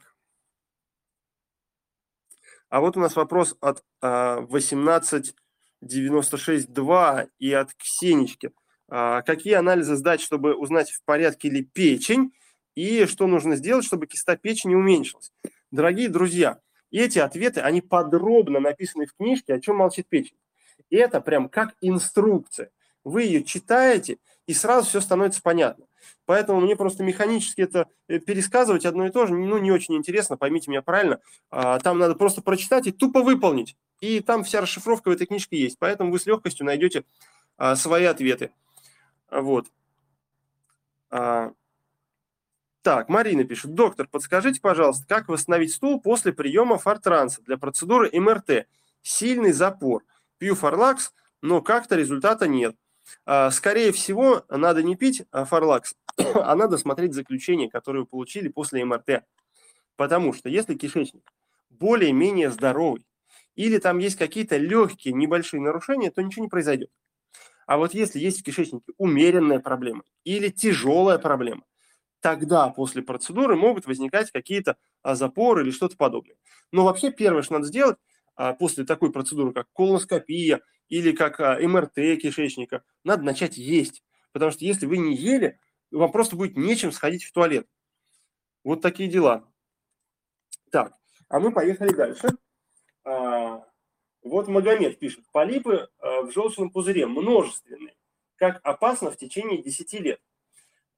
А 2.70 2.82
вот 2.82 2.98
у 2.98 3.00
нас 3.00 3.16
вопрос 3.16 3.56
от 3.62 3.84
а, 4.02 4.42
1896.2 4.42 7.30
и 7.40 7.54
от 7.54 7.74
Ксенички. 7.74 8.52
А, 8.88 9.22
какие 9.22 9.54
анализы 9.54 9.96
сдать, 9.96 10.22
чтобы 10.22 10.56
узнать, 10.56 10.92
в 10.92 11.04
порядке 11.04 11.50
ли 11.50 11.64
печень, 11.64 12.34
и 12.76 13.06
что 13.06 13.28
нужно 13.28 13.56
сделать, 13.56 13.86
чтобы 13.86 14.08
киста 14.08 14.36
печени 14.38 14.76
уменьшилась? 14.76 15.32
Дорогие 15.72 16.10
друзья, 16.10 16.60
и 16.92 17.00
эти 17.00 17.20
ответы, 17.20 17.62
они 17.62 17.82
подробно 17.82 18.60
написаны 18.60 19.06
в 19.06 19.14
книжке 19.14 19.54
«О 19.54 19.60
чем 19.60 19.78
молчит 19.78 20.08
печень». 20.08 20.38
И 20.90 20.96
это 20.96 21.22
прям 21.22 21.50
как 21.50 21.76
инструкция. 21.82 22.72
Вы 23.04 23.24
ее 23.24 23.44
читаете, 23.44 24.18
и 24.48 24.54
сразу 24.54 24.88
все 24.88 25.02
становится 25.02 25.42
понятно. 25.42 25.86
Поэтому 26.26 26.62
мне 26.62 26.76
просто 26.76 27.04
механически 27.04 27.62
это 27.62 27.88
э, 28.08 28.20
пересказывать 28.20 28.86
одно 28.86 29.06
и 29.06 29.12
то 29.12 29.26
же, 29.26 29.36
ну, 29.36 29.58
не 29.58 29.72
очень 29.72 29.96
интересно, 29.96 30.38
поймите 30.38 30.70
меня 30.70 30.82
правильно. 30.82 31.20
А, 31.50 31.80
там 31.80 32.00
надо 32.00 32.16
просто 32.16 32.42
прочитать 32.42 32.88
и 32.88 32.92
тупо 32.92 33.22
выполнить. 33.22 33.76
И 34.00 34.22
там 34.22 34.44
вся 34.44 34.62
расшифровка 34.62 35.10
в 35.10 35.12
этой 35.12 35.28
книжке 35.28 35.58
есть. 35.58 35.78
Поэтому 35.80 36.12
вы 36.12 36.20
с 36.20 36.26
легкостью 36.26 36.66
найдете 36.66 37.04
а, 37.58 37.76
свои 37.76 38.06
ответы. 38.06 38.52
Вот. 39.30 39.68
А, 41.10 41.52
так, 42.82 43.10
Марина 43.10 43.44
пишет. 43.44 43.74
Доктор, 43.74 44.08
подскажите, 44.08 44.62
пожалуйста, 44.62 45.06
как 45.08 45.28
восстановить 45.28 45.74
стул 45.74 46.00
после 46.00 46.32
приема 46.32 46.78
фартранса 46.78 47.42
для 47.42 47.58
процедуры 47.58 48.10
МРТ? 48.14 48.68
Сильный 49.02 49.52
запор. 49.52 50.04
Пью 50.38 50.56
фарлакс, 50.56 51.14
но 51.42 51.62
как-то 51.62 51.96
результата 51.96 52.48
нет. 52.48 52.76
А, 53.26 53.52
скорее 53.52 53.92
всего, 53.92 54.46
надо 54.50 54.82
не 54.84 54.96
пить 54.96 55.24
а, 55.32 55.44
фарлакс, 55.44 55.96
а 56.18 56.56
надо 56.56 56.78
смотреть 56.78 57.14
заключение, 57.14 57.70
которое 57.70 58.00
вы 58.00 58.06
получили 58.06 58.48
после 58.48 58.86
МРТ. 58.86 59.24
Потому 59.98 60.34
что 60.34 60.48
если 60.48 60.76
кишечник 60.76 61.24
более-менее 61.70 62.50
здоровый, 62.52 63.06
или 63.56 63.78
там 63.78 63.98
есть 63.98 64.18
какие-то 64.18 64.56
легкие 64.56 65.14
небольшие 65.14 65.62
нарушения, 65.62 66.12
то 66.12 66.22
ничего 66.22 66.44
не 66.44 66.50
произойдет. 66.50 66.90
А 67.66 67.78
вот 67.78 67.94
если 67.94 68.20
есть 68.20 68.40
в 68.40 68.44
кишечнике 68.44 68.94
умеренная 68.98 69.60
проблема 69.60 70.04
или 70.24 70.50
тяжелая 70.50 71.18
проблема, 71.18 71.64
тогда 72.22 72.70
после 72.70 73.02
процедуры 73.02 73.56
могут 73.56 73.86
возникать 73.86 74.32
какие-то 74.32 74.78
а, 75.02 75.16
запоры 75.16 75.64
или 75.64 75.72
что-то 75.72 75.98
подобное. 75.98 76.36
Но 76.72 76.86
вообще 76.86 77.12
первое, 77.12 77.42
что 77.42 77.54
надо 77.54 77.66
сделать 77.66 77.98
а, 78.36 78.54
после 78.54 78.86
такой 78.86 79.12
процедуры, 79.12 79.54
как 79.54 79.68
колоноскопия 79.74 80.62
или 80.88 81.12
как 81.12 81.40
а, 81.40 81.60
МРТ 81.60 82.22
кишечника, 82.22 82.84
надо 83.04 83.24
начать 83.24 83.58
есть. 83.58 84.04
Потому 84.32 84.52
что 84.52 84.66
если 84.66 84.86
вы 84.86 84.98
не 84.98 85.16
ели, 85.16 85.60
вам 85.92 86.12
просто 86.12 86.36
будет 86.36 86.58
нечем 86.58 86.92
сходить 86.92 87.24
в 87.24 87.32
туалет. 87.32 87.68
Вот 88.64 88.82
такие 88.82 89.10
дела. 89.10 89.46
Так, 90.72 90.94
а 91.30 91.40
мы 91.40 91.52
поехали 91.52 91.94
дальше. 91.94 92.28
Вот 94.22 94.48
Магомед 94.50 95.00
пишет, 95.00 95.26
полипы 95.32 95.90
в 96.00 96.30
желчном 96.32 96.70
пузыре 96.70 97.08
множественные, 97.08 97.96
как 98.36 98.60
опасно 98.64 99.10
в 99.10 99.18
течение 99.18 99.64
10 99.64 99.94
лет. 100.02 100.22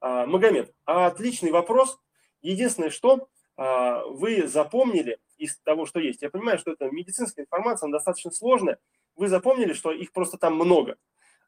Магомед, 0.02 0.74
отличный 0.86 1.52
вопрос. 1.52 2.00
Единственное, 2.42 2.90
что 2.90 3.30
вы 3.56 4.48
запомнили 4.48 5.20
из 5.38 5.58
того, 5.60 5.86
что 5.86 6.00
есть. 6.00 6.22
Я 6.22 6.30
понимаю, 6.30 6.58
что 6.60 6.72
это 6.72 6.90
медицинская 6.90 7.46
информация, 7.46 7.88
она 7.88 7.98
достаточно 7.98 8.32
сложная. 8.32 8.80
Вы 9.16 9.28
запомнили, 9.28 9.74
что 9.74 9.92
их 9.92 10.12
просто 10.12 10.38
там 10.38 10.56
много, 10.56 10.98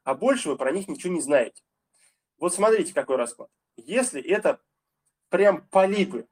а 0.04 0.14
больше 0.14 0.48
вы 0.48 0.56
про 0.56 0.70
них 0.70 0.86
ничего 0.86 1.12
не 1.12 1.20
знаете. 1.20 1.62
Вот 2.38 2.54
смотрите, 2.54 2.92
какой 2.92 3.16
расклад. 3.16 3.50
Если 3.76 4.22
это 4.22 4.60
прям 5.28 5.66
полипы, 5.68 6.28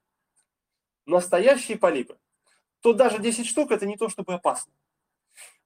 настоящие 1.06 1.78
полипы, 1.78 2.18
то 2.80 2.92
даже 2.92 3.18
10 3.18 3.46
штук 3.46 3.72
это 3.72 3.87
не 3.87 3.96
то 3.96 4.08
чтобы 4.08 4.35
опасно. 4.35 4.72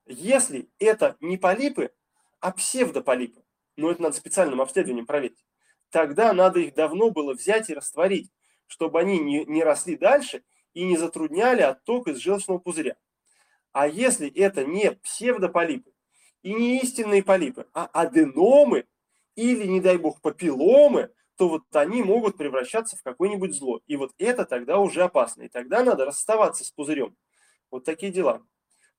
Если 0.07 0.71
это 0.79 1.17
не 1.21 1.37
полипы, 1.37 1.93
а 2.41 2.53
псевдополипы, 2.53 3.43
но 3.77 3.91
это 3.91 4.03
надо 4.03 4.17
специальным 4.17 4.61
обследованием 4.63 5.07
проверить, 5.07 5.45
тогда 5.91 6.33
надо 6.33 6.61
их 6.61 6.75
давно 6.75 7.11
было 7.11 7.35
взять 7.35 7.71
и 7.71 7.75
растворить, 7.75 8.31
чтобы 8.67 9.01
они 9.01 9.19
не, 9.19 9.45
не 9.45 9.63
росли 9.63 9.97
дальше 9.97 10.43
и 10.75 10.85
не 10.85 10.97
затрудняли 10.97 11.63
отток 11.63 12.09
из 12.09 12.19
желчного 12.19 12.59
пузыря. 12.59 12.97
А 13.73 13.87
если 13.89 14.31
это 14.31 14.65
не 14.65 14.93
псевдополипы 14.93 15.93
и 16.43 16.55
не 16.55 16.79
истинные 16.81 17.23
полипы, 17.23 17.67
а 17.75 17.87
аденомы 17.87 18.87
или, 19.35 19.67
не 19.67 19.81
дай 19.81 19.99
бог, 19.99 20.21
папилломы, 20.21 21.11
то 21.37 21.49
вот 21.49 21.63
они 21.73 22.03
могут 22.03 22.39
превращаться 22.39 22.97
в 22.97 23.03
какое-нибудь 23.03 23.55
зло. 23.55 23.81
И 23.87 23.97
вот 23.97 24.13
это 24.19 24.47
тогда 24.47 24.79
уже 24.79 25.03
опасно. 25.03 25.43
И 25.43 25.49
тогда 25.49 25.85
надо 25.85 26.07
расставаться 26.07 26.65
с 26.65 26.71
пузырем. 26.71 27.15
Вот 27.71 27.85
такие 27.85 28.11
дела. 28.11 28.43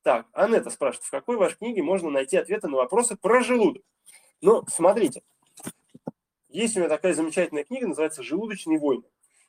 Так, 0.04 0.28
Анетта 0.34 0.70
спрашивает, 0.70 1.06
в 1.06 1.12
какой 1.12 1.38
вашей 1.38 1.58
книге 1.58 1.82
можно 1.82 2.10
найти 2.10 2.38
ответы 2.38 2.68
на 2.68 2.78
вопросы 2.78 3.18
про 3.18 3.42
желудок? 3.42 3.84
Ну, 4.42 4.64
смотрите, 4.68 5.24
есть 6.58 6.76
у 6.76 6.80
меня 6.80 6.90
такая 6.90 7.14
замечательная 7.14 7.64
книга, 7.64 7.88
называется 7.88 8.24
«Желудочные 8.24 8.80
войны». 8.80 9.04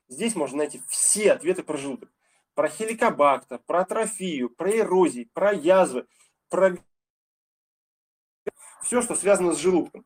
Здесь 0.09 0.35
можно 0.35 0.59
найти 0.59 0.83
все 0.88 1.33
ответы 1.33 1.62
про 1.62 1.79
желудок. 1.79 2.11
Про 2.55 2.68
хеликобактер, 2.68 3.61
про 3.66 3.81
атрофию, 3.81 4.51
про 4.51 4.71
эрозии, 4.77 5.31
про 5.33 5.53
язвы, 5.53 6.07
про 6.51 6.77
все, 8.83 9.01
что 9.01 9.14
связано 9.14 9.55
с 9.55 9.59
желудком. 9.59 10.05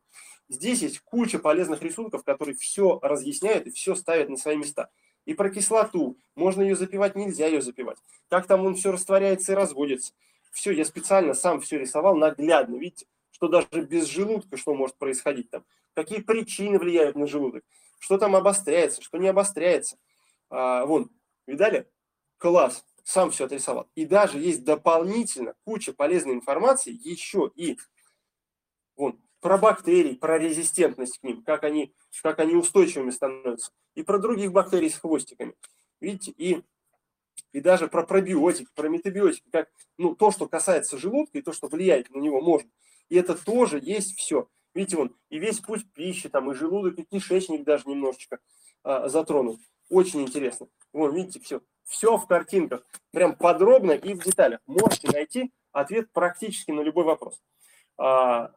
Здесь 0.48 0.82
есть 0.82 1.00
куча 1.00 1.38
полезных 1.38 1.82
рисунков, 1.82 2.22
которые 2.24 2.54
все 2.54 3.00
разъясняют 3.02 3.66
и 3.66 3.70
все 3.70 3.94
ставят 3.94 4.28
на 4.28 4.36
свои 4.36 4.56
места. 4.56 4.90
И 5.24 5.34
про 5.34 5.50
кислоту. 5.50 6.18
Можно 6.36 6.62
ее 6.62 6.76
запивать, 6.76 7.16
нельзя 7.16 7.46
ее 7.46 7.62
запивать. 7.62 7.98
Как 8.28 8.46
там 8.46 8.64
он 8.64 8.74
все 8.74 8.92
растворяется 8.92 9.52
и 9.52 9.56
разводится. 9.56 10.12
Все, 10.52 10.70
я 10.70 10.84
специально 10.84 11.34
сам 11.34 11.60
все 11.60 11.78
рисовал 11.78 12.14
наглядно. 12.14 12.76
Видите, 12.76 13.06
что 13.32 13.48
даже 13.48 13.66
без 13.72 14.06
желудка 14.06 14.56
что 14.56 14.74
может 14.74 14.96
происходить 14.96 15.50
там. 15.50 15.64
Какие 15.94 16.20
причины 16.20 16.78
влияют 16.78 17.16
на 17.16 17.26
желудок. 17.26 17.64
Что 17.98 18.18
там 18.18 18.36
обостряется, 18.36 19.02
что 19.02 19.18
не 19.18 19.28
обостряется. 19.28 19.98
А, 20.48 20.86
вон, 20.86 21.10
видали? 21.46 21.90
Класс. 22.38 22.84
Сам 23.04 23.32
все 23.32 23.46
отрисовал. 23.46 23.90
И 23.96 24.06
даже 24.06 24.38
есть 24.38 24.64
дополнительно 24.64 25.54
куча 25.64 25.92
полезной 25.92 26.34
информации 26.34 26.92
еще 26.92 27.50
и 27.56 27.76
вон, 28.96 29.20
про 29.40 29.58
бактерии, 29.58 30.14
про 30.14 30.38
резистентность 30.38 31.18
к 31.18 31.24
ним, 31.24 31.42
как 31.42 31.64
они, 31.64 31.92
как 32.22 32.38
они 32.38 32.54
устойчивыми 32.54 33.10
становятся, 33.10 33.72
и 33.96 34.04
про 34.04 34.18
других 34.18 34.52
бактерий 34.52 34.88
с 34.88 34.98
хвостиками. 34.98 35.54
Видите, 36.00 36.30
и, 36.36 36.62
и 37.52 37.60
даже 37.60 37.88
про 37.88 38.04
пробиотики, 38.04 38.70
про 38.74 38.88
метабиотики, 38.88 39.50
как 39.50 39.68
ну, 39.98 40.14
то, 40.14 40.30
что 40.30 40.46
касается 40.48 40.96
желудка 40.96 41.38
и 41.38 41.42
то, 41.42 41.52
что 41.52 41.66
влияет 41.66 42.08
на 42.10 42.18
него, 42.18 42.40
можно. 42.40 42.70
И 43.08 43.16
это 43.16 43.34
тоже 43.34 43.78
есть 43.82 44.16
все. 44.16 44.48
Видите, 44.74 44.96
вон, 44.96 45.14
и 45.28 45.38
весь 45.38 45.60
путь 45.60 45.90
пищи, 45.92 46.28
там, 46.28 46.50
и 46.50 46.54
желудок, 46.54 46.98
и 46.98 47.04
кишечник 47.04 47.64
даже 47.64 47.88
немножечко 47.88 48.38
а, 48.82 49.08
затронут. 49.08 49.60
Очень 49.90 50.22
интересно. 50.22 50.68
Вон, 50.92 51.14
видите, 51.14 51.40
все. 51.40 51.60
Все 51.84 52.16
в 52.16 52.26
картинках. 52.26 52.86
Прям 53.10 53.36
подробно 53.36 53.92
и 53.92 54.14
в 54.14 54.24
деталях. 54.24 54.60
Можете 54.66 55.10
найти 55.10 55.52
ответ 55.72 56.10
практически 56.12 56.70
на 56.70 56.80
любой 56.80 57.04
вопрос. 57.04 57.42
А, 57.98 58.52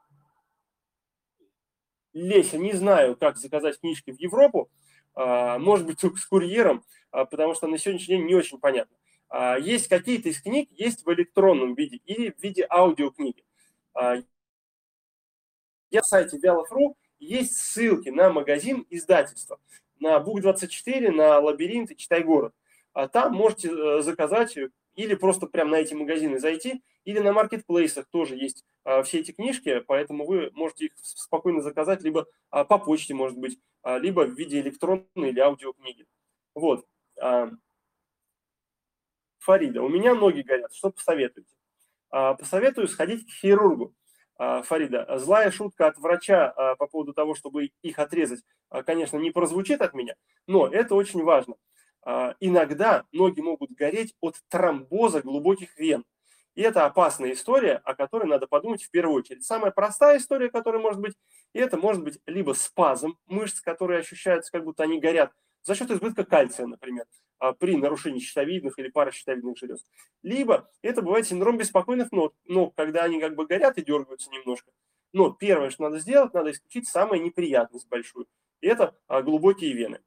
Леся, 2.13 2.57
не 2.57 2.71
знаю, 2.71 3.17
как 3.17 3.37
заказать 3.37 3.79
книжки 3.79 4.11
в 4.11 4.19
Европу, 4.19 4.69
а, 5.15 5.59
может 5.59 5.85
быть, 5.85 5.99
с 5.99 6.25
курьером, 6.25 6.85
а, 7.11 7.25
потому 7.25 7.55
что 7.55 7.67
на 7.67 7.77
сегодняшний 7.77 8.17
день 8.17 8.25
не 8.25 8.35
очень 8.35 8.59
понятно. 8.59 8.95
А, 9.27 9.57
есть 9.57 9.89
какие-то 9.89 10.29
из 10.29 10.41
книг, 10.41 10.69
есть 10.71 11.05
в 11.05 11.13
электронном 11.13 11.75
виде 11.75 11.97
или 12.05 12.31
в 12.31 12.41
виде 12.41 12.65
аудиокниги. 12.69 13.43
Я 15.91 15.99
на 15.99 16.03
сайте 16.03 16.37
Вялов.ру 16.37 16.97
есть 17.19 17.57
ссылки 17.57 18.09
на 18.09 18.29
магазин 18.29 18.85
издательства, 18.89 19.59
на 19.99 20.17
Бук24, 20.19 21.11
на 21.11 21.39
Лабиринт 21.39 21.91
и 21.91 21.97
Читай 21.97 22.23
город. 22.23 22.53
А 22.93 23.07
там 23.07 23.33
можете 23.33 23.69
э, 23.69 24.01
заказать 24.01 24.57
или 24.95 25.15
просто 25.15 25.47
прямо 25.47 25.71
на 25.71 25.75
эти 25.75 25.93
магазины 25.93 26.39
зайти, 26.39 26.81
или 27.03 27.19
на 27.19 27.33
маркетплейсах 27.33 28.07
тоже 28.07 28.35
есть 28.35 28.65
а, 28.83 29.03
все 29.03 29.19
эти 29.19 29.31
книжки, 29.31 29.79
поэтому 29.81 30.25
вы 30.25 30.49
можете 30.53 30.85
их 30.85 30.93
спокойно 30.97 31.61
заказать 31.61 32.01
либо 32.01 32.27
а, 32.49 32.63
по 32.63 32.79
почте, 32.79 33.13
может 33.13 33.37
быть, 33.37 33.59
а, 33.83 33.97
либо 33.97 34.21
в 34.21 34.33
виде 34.33 34.59
электронной 34.61 35.29
или 35.29 35.39
аудиокниги. 35.39 36.05
Вот. 36.55 36.85
А, 37.21 37.51
Фарида, 39.39 39.81
у 39.81 39.89
меня 39.89 40.15
ноги 40.15 40.41
горят, 40.41 40.73
что 40.73 40.91
посоветуете? 40.91 41.55
А, 42.09 42.33
посоветую 42.33 42.87
сходить 42.87 43.27
к 43.27 43.29
хирургу. 43.29 43.93
А, 44.37 44.61
Фарида, 44.63 45.17
злая 45.17 45.49
шутка 45.49 45.87
от 45.87 45.97
врача 45.97 46.51
а, 46.51 46.75
по 46.75 46.87
поводу 46.87 47.13
того, 47.13 47.35
чтобы 47.35 47.71
их 47.81 47.99
отрезать, 47.99 48.41
а, 48.69 48.83
конечно, 48.83 49.17
не 49.17 49.31
прозвучит 49.31 49.81
от 49.81 49.93
меня, 49.93 50.15
но 50.47 50.67
это 50.67 50.95
очень 50.95 51.23
важно. 51.23 51.55
Иногда 52.39 53.03
ноги 53.11 53.41
могут 53.41 53.71
гореть 53.71 54.13
от 54.21 54.35
тромбоза 54.49 55.23
глубоких 55.23 55.75
вен. 55.79 56.05
И 56.53 56.61
это 56.61 56.85
опасная 56.85 57.33
история, 57.33 57.81
о 57.83 57.95
которой 57.95 58.27
надо 58.27 58.45
подумать 58.45 58.83
в 58.83 58.91
первую 58.91 59.17
очередь. 59.17 59.43
Самая 59.43 59.71
простая 59.71 60.19
история, 60.19 60.49
которая 60.51 60.79
может 60.79 61.01
быть, 61.01 61.15
и 61.53 61.59
это 61.59 61.77
может 61.77 62.03
быть 62.03 62.19
либо 62.27 62.53
спазм 62.53 63.17
мышц, 63.25 63.59
которые 63.59 64.01
ощущаются, 64.01 64.51
как 64.51 64.65
будто 64.65 64.83
они 64.83 64.99
горят, 64.99 65.31
за 65.63 65.73
счет 65.73 65.89
избытка 65.89 66.25
кальция, 66.25 66.67
например, 66.67 67.05
при 67.59 67.75
нарушении 67.75 68.19
щитовидных 68.19 68.79
или 68.79 68.89
паращитовидных 68.89 69.57
желез. 69.57 69.85
Либо 70.23 70.69
это 70.81 71.01
бывает 71.01 71.27
синдром 71.27 71.57
беспокойных 71.57 72.11
ног, 72.11 72.33
ног, 72.45 72.73
когда 72.75 73.03
они 73.03 73.19
как 73.19 73.35
бы 73.35 73.45
горят 73.45 73.77
и 73.77 73.83
дергаются 73.83 74.29
немножко. 74.31 74.71
Но 75.13 75.31
первое, 75.31 75.69
что 75.69 75.83
надо 75.83 75.99
сделать, 75.99 76.33
надо 76.33 76.51
исключить 76.51 76.87
самую 76.87 77.21
неприятность 77.21 77.87
большую. 77.87 78.27
Это 78.61 78.97
а, 79.07 79.21
глубокие 79.21 79.73
вены. 79.73 79.99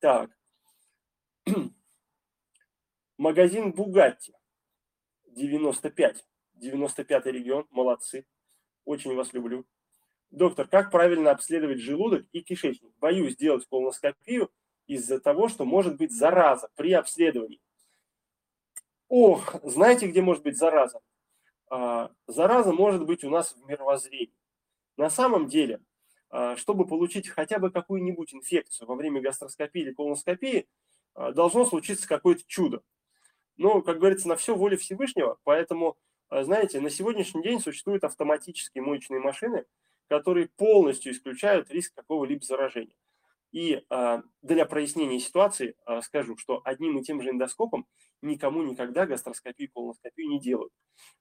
Так, 0.00 0.30
Магазин 3.18 3.72
Бугатти. 3.72 4.34
95. 5.26 6.24
95 6.54 7.26
регион. 7.26 7.66
Молодцы. 7.70 8.26
Очень 8.84 9.14
вас 9.14 9.32
люблю. 9.32 9.66
Доктор, 10.30 10.66
как 10.66 10.90
правильно 10.90 11.30
обследовать 11.30 11.78
желудок 11.78 12.26
и 12.32 12.42
кишечник? 12.42 12.92
Боюсь 12.98 13.36
делать 13.36 13.66
колоноскопию 13.66 14.50
из-за 14.86 15.20
того, 15.20 15.48
что 15.48 15.64
может 15.64 15.96
быть 15.96 16.12
зараза 16.12 16.68
при 16.76 16.92
обследовании. 16.92 17.60
Ох, 19.08 19.54
знаете, 19.62 20.06
где 20.06 20.22
может 20.22 20.42
быть 20.42 20.56
зараза? 20.56 21.00
А, 21.70 22.10
зараза 22.26 22.72
может 22.72 23.04
быть 23.06 23.24
у 23.24 23.30
нас 23.30 23.54
в 23.54 23.64
мировоззрении. 23.66 24.34
На 24.96 25.10
самом 25.10 25.48
деле, 25.48 25.80
а, 26.30 26.56
чтобы 26.56 26.86
получить 26.86 27.28
хотя 27.28 27.58
бы 27.58 27.70
какую-нибудь 27.70 28.34
инфекцию 28.34 28.88
во 28.88 28.94
время 28.94 29.20
гастроскопии 29.20 29.82
или 29.82 29.92
колоноскопии, 29.92 30.66
а, 31.14 31.32
должно 31.32 31.64
случиться 31.64 32.08
какое-то 32.08 32.42
чудо. 32.46 32.82
Но, 33.56 33.82
как 33.82 33.98
говорится, 33.98 34.28
на 34.28 34.36
все 34.36 34.56
воля 34.56 34.76
Всевышнего, 34.76 35.38
поэтому, 35.44 35.96
знаете, 36.28 36.80
на 36.80 36.90
сегодняшний 36.90 37.42
день 37.42 37.60
существуют 37.60 38.02
автоматические 38.02 38.82
моечные 38.82 39.20
машины, 39.20 39.64
которые 40.08 40.48
полностью 40.56 41.12
исключают 41.12 41.70
риск 41.70 41.94
какого-либо 41.94 42.44
заражения. 42.44 42.94
И 43.54 43.84
э, 43.88 44.22
для 44.42 44.66
прояснения 44.66 45.20
ситуации 45.20 45.76
э, 45.86 46.00
скажу, 46.00 46.36
что 46.36 46.60
одним 46.64 46.98
и 46.98 47.04
тем 47.04 47.22
же 47.22 47.30
эндоскопом 47.30 47.86
никому 48.20 48.64
никогда 48.64 49.06
гастроскопию 49.06 49.68
и 49.68 49.70
колоноскопию 49.70 50.28
не 50.28 50.40
делают. 50.40 50.72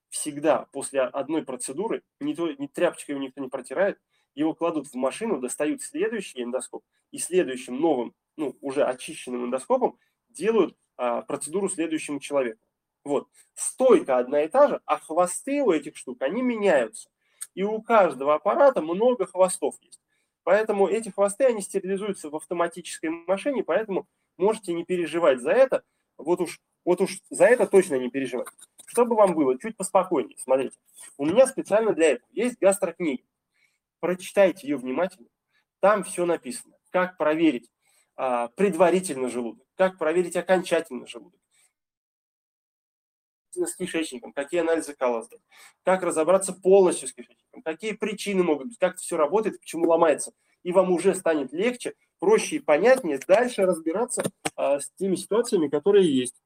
Всегда 0.10 0.66
после 0.72 1.02
одной 1.02 1.44
процедуры, 1.44 2.02
ни, 2.20 2.34
то, 2.34 2.52
ни 2.52 2.66
тряпочкой 2.66 3.14
его 3.14 3.24
никто 3.24 3.40
не 3.40 3.50
протирает, 3.50 4.00
его 4.34 4.56
кладут 4.56 4.88
в 4.88 4.96
машину, 4.96 5.40
достают 5.40 5.84
следующий 5.84 6.42
эндоскоп 6.42 6.84
и 7.12 7.20
следующим 7.20 7.80
новым 7.80 8.16
ну, 8.36 8.58
уже 8.62 8.84
очищенным 8.84 9.46
эндоскопом 9.46 10.00
делают 10.30 10.76
а, 10.98 11.22
процедуру 11.22 11.70
следующему 11.70 12.20
человеку. 12.20 12.66
Вот. 13.04 13.28
Стойка 13.54 14.18
одна 14.18 14.42
и 14.42 14.48
та 14.48 14.70
же, 14.70 14.82
а 14.88 14.98
хвосты 14.98 15.62
у 15.62 15.72
этих 15.72 15.96
штук, 15.96 16.24
они 16.24 16.42
меняются. 16.42 17.12
И 17.54 17.62
у 17.62 17.80
каждого 17.80 18.34
аппарата 18.34 18.82
много 18.82 19.28
хвостов 19.28 19.76
есть. 19.82 20.03
Поэтому 20.44 20.88
эти 20.88 21.10
хвосты, 21.10 21.46
они 21.46 21.62
стерилизуются 21.62 22.30
в 22.30 22.36
автоматической 22.36 23.10
машине, 23.10 23.64
поэтому 23.64 24.08
можете 24.38 24.74
не 24.74 24.84
переживать 24.84 25.42
за 25.42 25.52
это. 25.52 25.84
Вот 26.18 26.42
уж, 26.42 26.60
вот 26.86 27.02
уж 27.02 27.22
за 27.30 27.46
это 27.46 27.66
точно 27.66 27.96
не 27.96 28.10
переживать. 28.10 28.48
Чтобы 28.86 29.16
вам 29.16 29.34
было 29.34 29.58
чуть 29.58 29.78
поспокойнее, 29.78 30.38
смотрите. 30.38 30.78
У 31.18 31.26
меня 31.26 31.48
специально 31.48 31.94
для 31.94 32.12
этого 32.12 32.30
есть 32.32 32.60
гастрокнига. 32.60 33.24
Прочитайте 34.00 34.68
ее 34.68 34.78
внимательно. 34.78 35.28
Там 35.80 36.04
все 36.04 36.26
написано. 36.26 36.76
Как 36.92 37.18
проверить 37.18 37.72
а, 38.16 38.50
предварительно 38.50 39.30
желудок, 39.30 39.66
как 39.76 39.98
проверить 39.98 40.36
окончательно 40.36 41.08
желудок, 41.08 41.40
с 43.56 43.76
кишечником, 43.76 44.34
какие 44.34 44.62
анализы 44.62 44.94
кала 44.94 45.22
сдать, 45.24 45.42
как 45.84 46.04
разобраться 46.04 46.54
полностью 46.54 47.08
с 47.08 47.14
кишечником, 47.14 47.62
какие 47.64 47.94
причины 47.94 48.44
могут 48.44 48.68
быть, 48.68 48.78
как 48.78 48.98
все 48.98 49.18
работает, 49.18 49.60
почему 49.60 49.88
ломается. 49.88 50.34
И 50.64 50.72
вам 50.72 50.92
уже 50.92 51.14
станет 51.14 51.52
легче, 51.52 51.94
проще 52.20 52.58
и 52.58 52.60
понятнее 52.60 53.20
дальше 53.20 53.66
разбираться 53.66 54.24
а, 54.56 54.80
с 54.80 54.90
теми 54.98 55.16
ситуациями, 55.16 55.68
которые 55.68 56.16
есть. 56.16 56.42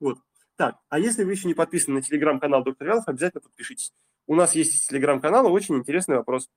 Вот. 0.00 0.18
Так, 0.56 0.78
а 0.88 0.98
если 0.98 1.24
вы 1.24 1.32
еще 1.32 1.48
не 1.48 1.54
подписаны 1.54 1.96
на 1.96 2.02
телеграм-канал 2.02 2.64
Доктор 2.64 2.88
Вялов, 2.88 3.08
обязательно 3.08 3.40
подпишитесь. 3.40 3.92
У 4.26 4.34
нас 4.34 4.54
есть 4.54 4.88
телеграм-канал, 4.88 5.52
очень 5.52 5.76
интересный 5.76 6.16
вопрос. 6.16 6.50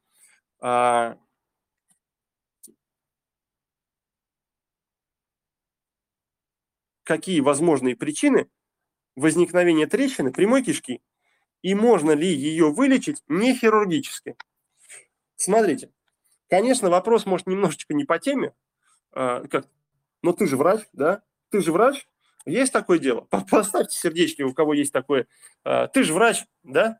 А, 0.59 1.17
какие 7.03 7.39
возможные 7.41 7.95
причины 7.95 8.47
возникновения 9.15 9.87
трещины 9.87 10.31
прямой 10.31 10.63
кишки 10.63 11.01
и 11.61 11.75
можно 11.75 12.11
ли 12.11 12.27
ее 12.27 12.71
вылечить 12.71 13.23
не 13.27 13.55
хирургически. 13.55 14.35
Смотрите, 15.35 15.91
конечно, 16.49 16.89
вопрос 16.89 17.25
может 17.25 17.47
немножечко 17.47 17.93
не 17.93 18.05
по 18.05 18.19
теме, 18.19 18.53
а, 19.11 19.45
как, 19.47 19.67
но 20.21 20.33
ты 20.33 20.47
же 20.47 20.57
врач, 20.57 20.81
да? 20.93 21.23
Ты 21.49 21.61
же 21.61 21.71
врач, 21.71 22.07
есть 22.45 22.73
такое 22.73 22.99
дело? 22.99 23.27
Поставьте 23.49 23.97
сердечки, 23.97 24.41
у 24.41 24.53
кого 24.53 24.73
есть 24.73 24.93
такое. 24.93 25.27
А, 25.63 25.87
ты 25.87 26.03
же 26.03 26.13
врач, 26.13 26.45
да? 26.63 26.99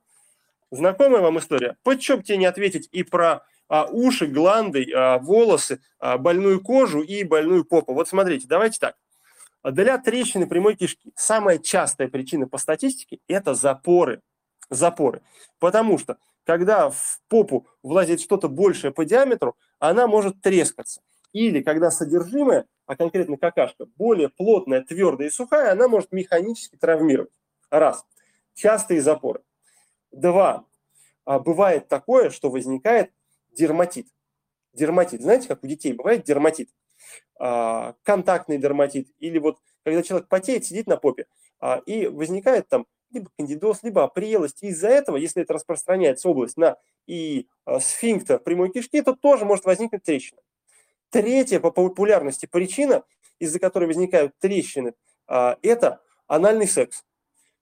Знакомая 0.71 1.21
вам 1.21 1.39
история? 1.39 1.77
Почему 1.83 2.21
тебе 2.21 2.37
не 2.37 2.45
ответить 2.45 2.87
и 2.91 3.03
про 3.03 3.45
а, 3.67 3.85
уши, 3.85 4.27
гланды, 4.27 4.87
а, 4.93 5.19
волосы, 5.19 5.81
а, 5.99 6.17
больную 6.17 6.61
кожу 6.61 7.01
и 7.01 7.23
больную 7.23 7.65
попу? 7.65 7.93
Вот 7.93 8.07
смотрите, 8.07 8.47
давайте 8.47 8.79
так. 8.79 8.95
Для 9.63 9.97
трещины 9.99 10.47
прямой 10.47 10.75
кишки 10.75 11.11
самая 11.15 11.59
частая 11.59 12.07
причина 12.07 12.47
по 12.47 12.57
статистике– 12.57 13.19
это 13.27 13.53
запоры. 13.53 14.21
Запоры. 14.69 15.21
Потому 15.59 15.97
что, 15.97 16.17
когда 16.45 16.89
в 16.89 17.21
попу 17.27 17.67
влазит 17.83 18.21
что-то 18.21 18.49
большее 18.49 18.91
по 18.91 19.05
диаметру, 19.05 19.55
она 19.79 20.07
может 20.07 20.41
трескаться. 20.41 21.01
Или 21.31 21.61
когда 21.61 21.91
содержимое, 21.91 22.65
а 22.85 22.95
конкретно 22.95 23.37
какашка, 23.37 23.85
более 23.97 24.29
плотная, 24.29 24.81
твердая 24.81 25.27
и 25.27 25.31
сухая, 25.31 25.71
она 25.71 25.87
может 25.87 26.11
механически 26.11 26.75
травмировать. 26.75 27.33
Раз. 27.69 28.05
Частые 28.53 29.01
запоры. 29.01 29.41
Два. 30.11 30.65
А, 31.23 31.39
бывает 31.39 31.87
такое, 31.87 32.31
что 32.31 32.49
возникает 32.49 33.11
дерматит. 33.51 34.07
Дерматит. 34.73 35.21
Знаете, 35.21 35.47
как 35.47 35.63
у 35.63 35.67
детей 35.67 35.93
бывает 35.93 36.23
дерматит? 36.23 36.69
А, 37.43 37.95
контактный 38.03 38.59
дерматит, 38.59 39.07
или 39.17 39.39
вот 39.39 39.57
когда 39.83 40.03
человек 40.03 40.27
потеет, 40.27 40.63
сидит 40.63 40.85
на 40.85 40.97
попе, 40.97 41.25
а, 41.59 41.81
и 41.87 42.05
возникает 42.05 42.69
там 42.69 42.85
либо 43.09 43.31
кандидоз, 43.35 43.79
либо 43.81 44.03
опрелость. 44.03 44.61
Из-за 44.61 44.89
этого, 44.89 45.17
если 45.17 45.41
это 45.41 45.53
распространяется 45.53 46.29
область 46.29 46.55
на 46.55 46.77
и 47.07 47.47
а, 47.65 47.79
сфинктер 47.79 48.37
прямой 48.37 48.69
кишки, 48.69 49.01
то 49.01 49.15
тоже 49.15 49.45
может 49.45 49.65
возникнуть 49.65 50.03
трещина. 50.03 50.39
Третья 51.09 51.59
по 51.59 51.71
популярности 51.71 52.45
причина, 52.45 53.03
из-за 53.39 53.59
которой 53.59 53.85
возникают 53.85 54.37
трещины, 54.37 54.93
это 55.27 55.99
анальный 56.27 56.67
секс. 56.67 57.03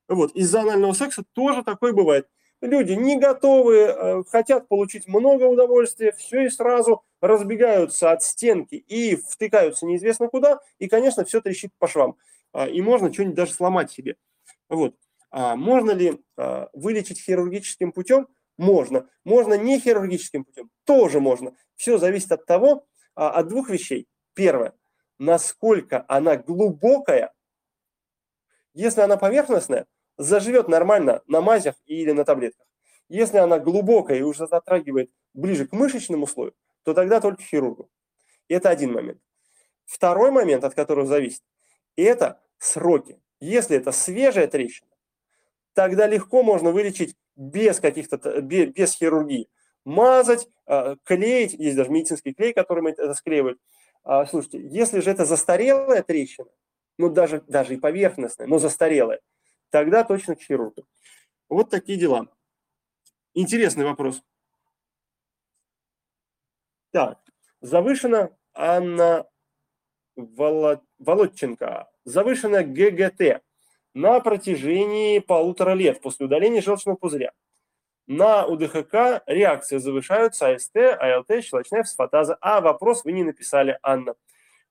Вот, 0.09 0.33
из-за 0.33 0.61
анального 0.61 0.91
секса 0.91 1.23
тоже 1.33 1.63
такое 1.63 1.93
бывает 1.93 2.27
люди 2.61 2.93
не 2.93 3.17
готовы, 3.17 3.75
э, 3.75 4.23
хотят 4.27 4.67
получить 4.67 5.07
много 5.07 5.43
удовольствия, 5.43 6.11
все 6.11 6.45
и 6.45 6.49
сразу 6.49 7.03
разбегаются 7.21 8.11
от 8.11 8.23
стенки 8.23 8.75
и 8.75 9.15
втыкаются 9.15 9.85
неизвестно 9.85 10.27
куда, 10.27 10.59
и, 10.77 10.87
конечно, 10.87 11.25
все 11.25 11.41
трещит 11.41 11.71
по 11.77 11.87
швам. 11.87 12.17
А, 12.51 12.67
и 12.67 12.81
можно 12.81 13.13
что-нибудь 13.13 13.35
даже 13.35 13.53
сломать 13.53 13.91
себе. 13.91 14.15
Вот. 14.67 14.95
А 15.31 15.55
можно 15.55 15.91
ли 15.91 16.21
а, 16.37 16.69
вылечить 16.73 17.21
хирургическим 17.21 17.91
путем? 17.91 18.27
Можно. 18.57 19.07
Можно 19.23 19.53
не 19.53 19.79
хирургическим 19.79 20.43
путем? 20.43 20.69
Тоже 20.83 21.19
можно. 21.19 21.55
Все 21.75 21.97
зависит 21.97 22.31
от 22.31 22.45
того, 22.45 22.85
от 23.15 23.47
двух 23.47 23.69
вещей. 23.69 24.07
Первое, 24.33 24.73
насколько 25.17 26.05
она 26.07 26.35
глубокая. 26.37 27.33
Если 28.73 29.01
она 29.01 29.17
поверхностная, 29.17 29.87
заживет 30.19 30.67
нормально 30.67 31.23
на 31.27 31.41
мазях 31.41 31.75
или 31.85 32.11
на 32.11 32.25
таблетках. 32.25 32.67
Если 33.07 33.37
она 33.37 33.57
глубокая 33.57 34.19
и 34.19 34.21
уже 34.21 34.45
затрагивает 34.45 35.09
ближе 35.33 35.65
к 35.65 35.71
мышечному 35.71 36.27
слою, 36.27 36.53
то 36.83 36.93
тогда 36.93 37.21
только 37.21 37.41
хирургу. 37.41 37.89
Это 38.49 38.69
один 38.69 38.91
момент. 38.91 39.19
Второй 39.85 40.29
момент, 40.29 40.63
от 40.63 40.75
которого 40.75 41.07
зависит, 41.07 41.41
это 41.95 42.39
сроки. 42.57 43.19
Если 43.39 43.77
это 43.77 43.91
свежая 43.91 44.47
трещина, 44.47 44.91
тогда 45.73 46.05
легко 46.05 46.43
можно 46.43 46.71
вылечить 46.71 47.15
без 47.35 47.79
каких-то 47.79 48.41
без 48.41 48.93
хирургии. 48.93 49.47
Мазать, 49.85 50.49
а, 50.65 50.97
клеить, 51.05 51.53
есть 51.53 51.77
даже 51.77 51.89
медицинский 51.89 52.33
клей, 52.33 52.53
который 52.53 52.83
мы 52.83 52.89
это 52.91 53.13
склеивают. 53.13 53.59
А, 54.03 54.25
слушайте, 54.25 54.59
если 54.67 54.99
же 54.99 55.09
это 55.09 55.23
застарелая 55.23 56.03
трещина, 56.03 56.49
ну 56.97 57.09
даже, 57.09 57.41
даже 57.47 57.75
и 57.75 57.77
поверхностная, 57.77 58.47
но 58.47 58.59
застарелая, 58.59 59.21
тогда 59.69 60.03
точно 60.03 60.35
к 60.35 60.41
хирургу. 60.41 60.85
Вот 61.47 61.69
такие 61.69 61.97
дела. 61.97 62.27
Интересный 63.33 63.85
вопрос. 63.85 64.21
Так, 66.91 67.19
завышена 67.61 68.31
Анна 68.53 69.27
Володченко. 70.15 71.89
Завышена 72.03 72.63
ГГТ 72.63 73.43
на 73.93 74.19
протяжении 74.19 75.19
полутора 75.19 75.73
лет 75.73 76.01
после 76.01 76.25
удаления 76.25 76.61
желчного 76.61 76.95
пузыря. 76.95 77.31
На 78.07 78.47
УДХК 78.47 79.21
реакции 79.27 79.77
завышаются 79.77 80.49
АСТ, 80.49 80.77
АЛТ, 80.77 81.43
щелочная 81.43 81.83
фосфатаза. 81.83 82.37
А 82.41 82.59
вопрос 82.59 83.03
вы 83.03 83.11
не 83.11 83.23
написали, 83.23 83.77
Анна. 83.83 84.15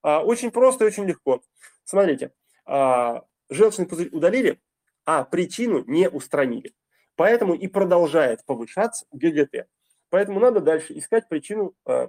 А, 0.03 0.25
очень 0.25 0.51
просто 0.51 0.85
и 0.85 0.87
очень 0.89 1.05
легко. 1.05 1.41
Смотрите, 1.85 2.33
а, 2.67 3.25
желчный 3.49 3.87
пузырь 3.87 4.09
удалили, 4.11 4.61
а 5.09 5.25
причину 5.25 5.85
не 5.87 6.07
устранили. 6.07 6.75
Поэтому 7.17 7.55
и 7.55 7.67
продолжает 7.67 8.45
повышаться 8.45 9.07
ГГТ. 9.11 9.67
Поэтому 10.11 10.39
надо 10.39 10.61
дальше 10.61 10.99
искать 10.99 11.27
причину, 11.31 11.75
а, 11.87 12.09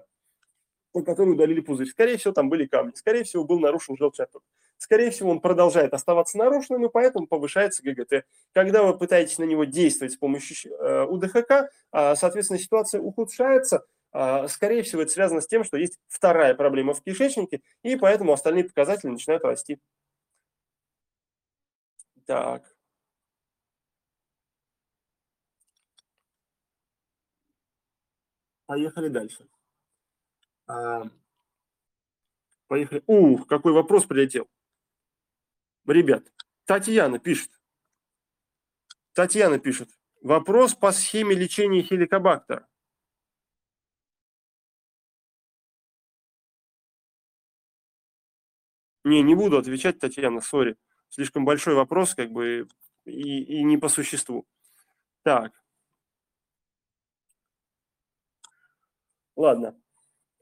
по 0.91 1.01
которой 1.01 1.29
удалили 1.29 1.61
пузырь. 1.61 1.87
Скорее 1.87 2.17
всего, 2.17 2.33
там 2.33 2.49
были 2.49 2.65
камни. 2.65 2.91
Скорее 2.95 3.23
всего, 3.23 3.45
был 3.45 3.57
нарушен 3.61 3.95
желчный 3.95 4.25
отток. 4.25 4.43
Скорее 4.77 5.11
всего, 5.11 5.29
он 5.29 5.39
продолжает 5.39 5.93
оставаться 5.93 6.37
нарушенным, 6.37 6.87
и 6.87 6.89
поэтому 6.91 7.25
повышается 7.25 7.83
ГГТ. 7.83 8.25
Когда 8.51 8.83
вы 8.83 8.97
пытаетесь 8.97 9.37
на 9.37 9.45
него 9.45 9.63
действовать 9.63 10.11
с 10.11 10.17
помощью 10.17 10.73
э, 10.73 11.05
УДХК, 11.05 11.71
а, 11.93 12.17
соответственно, 12.17 12.59
ситуация 12.59 12.99
ухудшается. 12.99 13.85
А, 14.11 14.49
скорее 14.49 14.83
всего, 14.83 15.03
это 15.03 15.11
связано 15.11 15.39
с 15.39 15.47
тем, 15.47 15.63
что 15.63 15.77
есть 15.77 15.97
вторая 16.09 16.53
проблема 16.53 16.93
в 16.93 17.01
кишечнике, 17.01 17.61
и 17.81 17.95
поэтому 17.95 18.33
остальные 18.33 18.65
показатели 18.65 19.09
начинают 19.09 19.45
расти. 19.45 19.79
Так. 22.25 22.78
Поехали 28.69 29.07
дальше. 29.07 29.49
А, 30.67 31.09
поехали. 32.67 33.01
Ух, 33.07 33.47
какой 33.47 33.73
вопрос 33.73 34.05
прилетел. 34.05 34.47
Ребят, 35.87 36.31
Татьяна 36.65 37.17
пишет. 37.17 37.49
Татьяна 39.13 39.57
пишет. 39.57 39.89
Вопрос 40.21 40.75
по 40.75 40.91
схеме 40.91 41.33
лечения 41.33 41.81
хеликобактера. 41.81 42.69
Не, 49.03 49.23
не 49.23 49.33
буду 49.33 49.57
отвечать, 49.57 49.97
Татьяна, 49.97 50.41
сори. 50.41 50.77
Слишком 51.07 51.43
большой 51.43 51.73
вопрос, 51.73 52.13
как 52.13 52.29
бы, 52.29 52.67
и, 53.05 53.61
и 53.61 53.63
не 53.63 53.79
по 53.79 53.89
существу. 53.89 54.47
Так. 55.23 55.59
Ладно. 59.39 59.73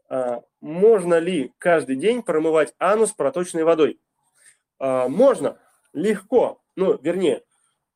А, 0.09 0.41
можно 0.59 1.19
ли 1.19 1.53
каждый 1.59 1.97
день 1.97 2.23
промывать 2.23 2.73
анус 2.79 3.11
проточной 3.11 3.63
водой? 3.63 4.01
А, 4.79 5.07
можно. 5.07 5.59
Легко. 5.93 6.63
Ну, 6.75 6.97
вернее, 6.99 7.43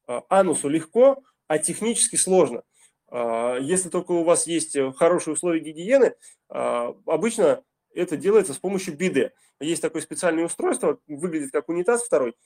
а, 0.08 0.22
анусу 0.30 0.70
легко, 0.70 1.24
а 1.48 1.58
технически 1.58 2.16
сложно. 2.16 2.64
Если 3.12 3.90
только 3.90 4.14
у 4.14 4.24
вас 4.24 4.48
есть 4.48 4.78
хорошие 4.96 5.34
условия 5.34 5.60
гигиены, 5.60 6.16
обычно 6.48 7.62
это 7.94 8.16
делается 8.16 8.54
с 8.54 8.58
помощью 8.58 8.96
биде. 8.96 9.34
Есть 9.60 9.82
такое 9.82 10.02
специальное 10.02 10.46
устройство, 10.46 10.98
выглядит 11.08 11.52
как 11.52 11.68
унитаз 11.68 12.04
второй. 12.06 12.38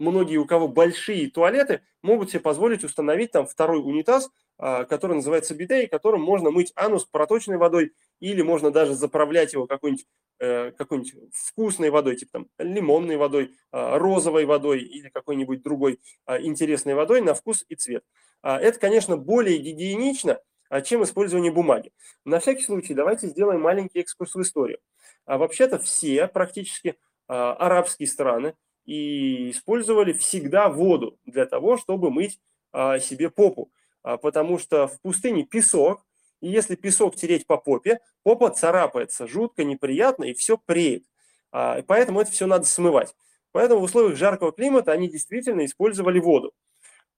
А, 0.00 0.02
многие, 0.02 0.36
у 0.38 0.46
кого 0.46 0.68
большие 0.68 1.30
туалеты, 1.30 1.82
могут 2.02 2.30
себе 2.30 2.40
позволить 2.40 2.84
установить 2.84 3.32
там 3.32 3.46
второй 3.46 3.78
унитаз, 3.78 4.30
а, 4.58 4.84
который 4.84 5.16
называется 5.16 5.54
биде, 5.54 5.84
и 5.84 5.86
которым 5.86 6.22
можно 6.22 6.50
мыть 6.50 6.72
анус 6.74 7.04
проточной 7.04 7.58
водой, 7.58 7.92
или 8.20 8.42
можно 8.42 8.70
даже 8.70 8.94
заправлять 8.94 9.52
его 9.52 9.66
какой-нибудь 9.66 10.06
э, 10.38 10.72
какой-нибудь 10.72 11.14
вкусной 11.32 11.90
водой, 11.90 12.16
типа 12.16 12.32
там 12.32 12.48
лимонной 12.58 13.16
водой, 13.16 13.52
э, 13.72 13.96
розовой 13.98 14.46
водой 14.46 14.80
или 14.80 15.08
какой-нибудь 15.10 15.62
другой 15.62 16.00
э, 16.26 16.40
интересной 16.42 16.94
водой 16.94 17.20
на 17.20 17.34
вкус 17.34 17.64
и 17.68 17.74
цвет. 17.74 18.04
Это, 18.42 18.78
конечно, 18.78 19.18
более 19.18 19.58
гигиенично, 19.58 20.40
чем 20.84 21.02
использование 21.02 21.52
бумаги. 21.52 21.92
На 22.24 22.40
всякий 22.40 22.62
случай 22.62 22.94
давайте 22.94 23.26
сделаем 23.26 23.60
маленький 23.60 24.00
экскурс 24.00 24.34
в 24.34 24.40
историю. 24.40 24.78
А 25.26 25.36
вообще-то 25.36 25.78
все 25.78 26.26
практически 26.26 26.96
арабские 27.26 28.08
страны 28.08 28.54
и 28.90 29.52
использовали 29.52 30.12
всегда 30.12 30.68
воду 30.68 31.16
для 31.24 31.46
того, 31.46 31.76
чтобы 31.76 32.10
мыть 32.10 32.40
э, 32.72 32.98
себе 32.98 33.30
попу. 33.30 33.70
А, 34.02 34.16
потому 34.16 34.58
что 34.58 34.88
в 34.88 35.00
пустыне 35.00 35.44
песок, 35.44 36.04
и 36.40 36.48
если 36.48 36.74
песок 36.74 37.14
тереть 37.14 37.46
по 37.46 37.56
попе, 37.56 38.00
попа 38.24 38.50
царапается 38.50 39.28
жутко, 39.28 39.62
неприятно, 39.62 40.24
и 40.24 40.34
все 40.34 40.58
преет. 40.58 41.04
А, 41.52 41.78
и 41.78 41.82
поэтому 41.82 42.20
это 42.20 42.32
все 42.32 42.46
надо 42.46 42.64
смывать. 42.64 43.14
Поэтому 43.52 43.80
в 43.80 43.84
условиях 43.84 44.18
жаркого 44.18 44.50
климата 44.50 44.90
они 44.90 45.08
действительно 45.08 45.64
использовали 45.64 46.18
воду. 46.18 46.52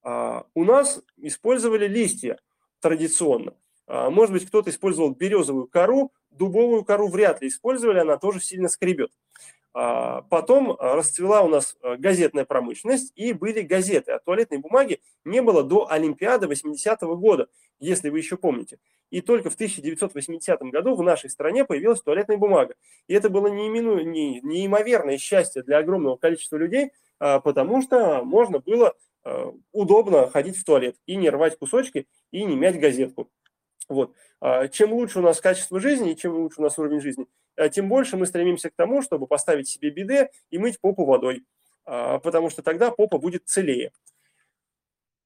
А, 0.02 0.44
у 0.52 0.64
нас 0.64 1.00
использовали 1.16 1.86
листья 1.86 2.38
традиционно. 2.80 3.54
Может 3.86 4.32
быть, 4.34 4.46
кто-то 4.46 4.68
использовал 4.68 5.10
березовую 5.14 5.68
кору, 5.68 6.12
дубовую 6.30 6.84
кору 6.84 7.08
вряд 7.08 7.40
ли 7.40 7.48
использовали, 7.48 7.98
она 7.98 8.18
тоже 8.18 8.40
сильно 8.40 8.68
скребет. 8.68 9.10
А, 9.74 10.22
потом 10.22 10.76
а, 10.78 10.96
расцвела 10.96 11.42
у 11.42 11.48
нас 11.48 11.76
а, 11.80 11.96
газетная 11.96 12.44
промышленность, 12.44 13.12
и 13.16 13.32
были 13.32 13.62
газеты. 13.62 14.12
А 14.12 14.18
туалетной 14.18 14.58
бумаги 14.58 15.00
не 15.24 15.40
было 15.40 15.62
до 15.62 15.90
Олимпиады 15.90 16.46
80-го 16.46 17.16
года, 17.16 17.48
если 17.78 18.10
вы 18.10 18.18
еще 18.18 18.36
помните. 18.36 18.78
И 19.10 19.20
только 19.20 19.50
в 19.50 19.54
1980 19.54 20.60
году 20.62 20.94
в 20.94 21.02
нашей 21.02 21.30
стране 21.30 21.64
появилась 21.64 22.02
туалетная 22.02 22.36
бумага. 22.36 22.74
И 23.08 23.14
это 23.14 23.30
было 23.30 23.46
неимину, 23.46 24.00
не, 24.00 24.40
неимоверное 24.40 25.18
счастье 25.18 25.62
для 25.62 25.78
огромного 25.78 26.16
количества 26.16 26.56
людей, 26.56 26.92
потому 27.18 27.82
что 27.82 28.24
можно 28.24 28.58
было 28.58 28.94
удобно 29.70 30.30
ходить 30.30 30.56
в 30.56 30.64
туалет 30.64 30.96
и 31.04 31.16
не 31.16 31.28
рвать 31.28 31.58
кусочки, 31.58 32.08
и 32.30 32.42
не 32.42 32.56
мять 32.56 32.80
газетку. 32.80 33.30
Вот. 33.86 34.14
Чем 34.70 34.94
лучше 34.94 35.18
у 35.18 35.22
нас 35.22 35.42
качество 35.42 35.78
жизни, 35.78 36.14
чем 36.14 36.34
лучше 36.34 36.60
у 36.60 36.62
нас 36.62 36.78
уровень 36.78 37.02
жизни, 37.02 37.26
тем 37.70 37.88
больше 37.88 38.16
мы 38.16 38.26
стремимся 38.26 38.70
к 38.70 38.74
тому, 38.74 39.02
чтобы 39.02 39.26
поставить 39.26 39.68
себе 39.68 39.90
биде 39.90 40.30
и 40.50 40.58
мыть 40.58 40.80
попу 40.80 41.04
водой, 41.04 41.44
а, 41.84 42.18
потому 42.18 42.50
что 42.50 42.62
тогда 42.62 42.90
попа 42.90 43.18
будет 43.18 43.46
целее. 43.46 43.92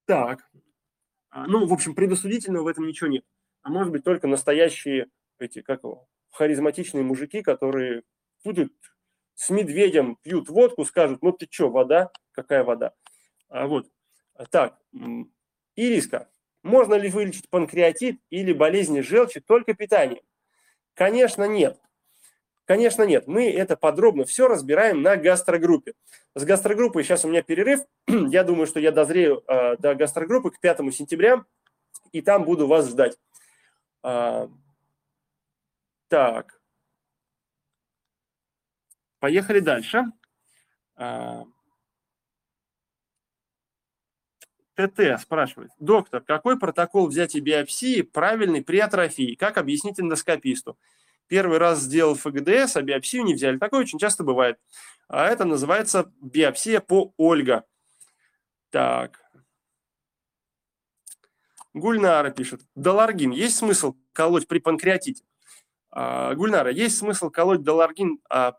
Так, 0.06 0.48
а, 1.30 1.46
ну, 1.46 1.66
в 1.66 1.72
общем, 1.72 1.94
предосудительного 1.94 2.64
в 2.64 2.68
этом 2.68 2.86
ничего 2.86 3.08
нет. 3.08 3.24
А 3.62 3.70
может 3.70 3.92
быть, 3.92 4.04
только 4.04 4.26
настоящие 4.26 5.08
эти, 5.38 5.60
как 5.60 5.82
его, 5.82 6.08
харизматичные 6.30 7.02
мужики, 7.02 7.42
которые 7.42 8.02
будут 8.44 8.72
с 9.34 9.50
медведем 9.50 10.16
пьют 10.22 10.48
водку, 10.48 10.84
скажут, 10.84 11.22
ну 11.22 11.32
ты 11.32 11.46
что, 11.50 11.70
вода? 11.70 12.10
Какая 12.32 12.64
вода? 12.64 12.92
А, 13.48 13.66
вот. 13.66 13.88
Так, 14.50 14.78
Ириска, 15.76 16.30
можно 16.62 16.94
ли 16.94 17.10
вылечить 17.10 17.48
панкреатит 17.48 18.20
или 18.30 18.52
болезни 18.52 19.00
желчи 19.00 19.40
только 19.40 19.74
питанием? 19.74 20.22
Конечно, 20.94 21.44
нет. 21.44 21.80
Конечно, 22.66 23.04
нет. 23.04 23.28
Мы 23.28 23.48
это 23.48 23.76
подробно 23.76 24.24
все 24.24 24.48
разбираем 24.48 25.00
на 25.00 25.16
гастрогруппе. 25.16 25.94
С 26.34 26.44
гастрогруппой 26.44 27.04
сейчас 27.04 27.24
у 27.24 27.28
меня 27.28 27.42
перерыв. 27.42 27.80
Я 28.08 28.42
думаю, 28.42 28.66
что 28.66 28.80
я 28.80 28.90
дозрею 28.90 29.44
э, 29.46 29.76
до 29.76 29.94
гастрогруппы 29.94 30.50
к 30.50 30.60
5 30.60 30.78
сентября, 30.92 31.44
и 32.10 32.20
там 32.22 32.44
буду 32.44 32.66
вас 32.66 32.88
ждать. 32.88 33.16
А, 34.02 34.50
так. 36.08 36.60
Поехали 39.20 39.60
дальше. 39.60 40.04
А, 40.96 41.44
ТТ 44.74 45.20
спрашивает. 45.20 45.70
Доктор, 45.78 46.20
какой 46.22 46.58
протокол 46.58 47.06
взятия 47.06 47.40
биопсии 47.40 48.02
правильный 48.02 48.62
при 48.62 48.78
атрофии? 48.78 49.36
Как 49.36 49.56
объяснить 49.56 50.00
эндоскописту? 50.00 50.76
Первый 51.28 51.58
раз 51.58 51.80
сделал 51.80 52.14
ФГДС, 52.14 52.76
а 52.76 52.82
биопсию 52.82 53.24
не 53.24 53.34
взяли. 53.34 53.58
Такое 53.58 53.80
очень 53.80 53.98
часто 53.98 54.24
бывает. 54.24 54.58
А 55.08 55.26
это 55.26 55.44
называется 55.44 56.12
биопсия 56.20 56.80
по 56.80 57.12
Ольга. 57.16 57.64
Так. 58.70 59.20
Гульнара 61.74 62.30
пишет. 62.30 62.62
Даларгин. 62.74 63.30
Есть 63.30 63.56
смысл 63.56 63.96
колоть 64.12 64.48
при 64.48 64.58
панкреатите? 64.58 65.24
А, 65.90 66.34
Гульнара. 66.34 66.70
Есть 66.70 66.98
смысл 66.98 67.30
колоть 67.30 67.62
даларгин 67.62 68.20
а, 68.28 68.54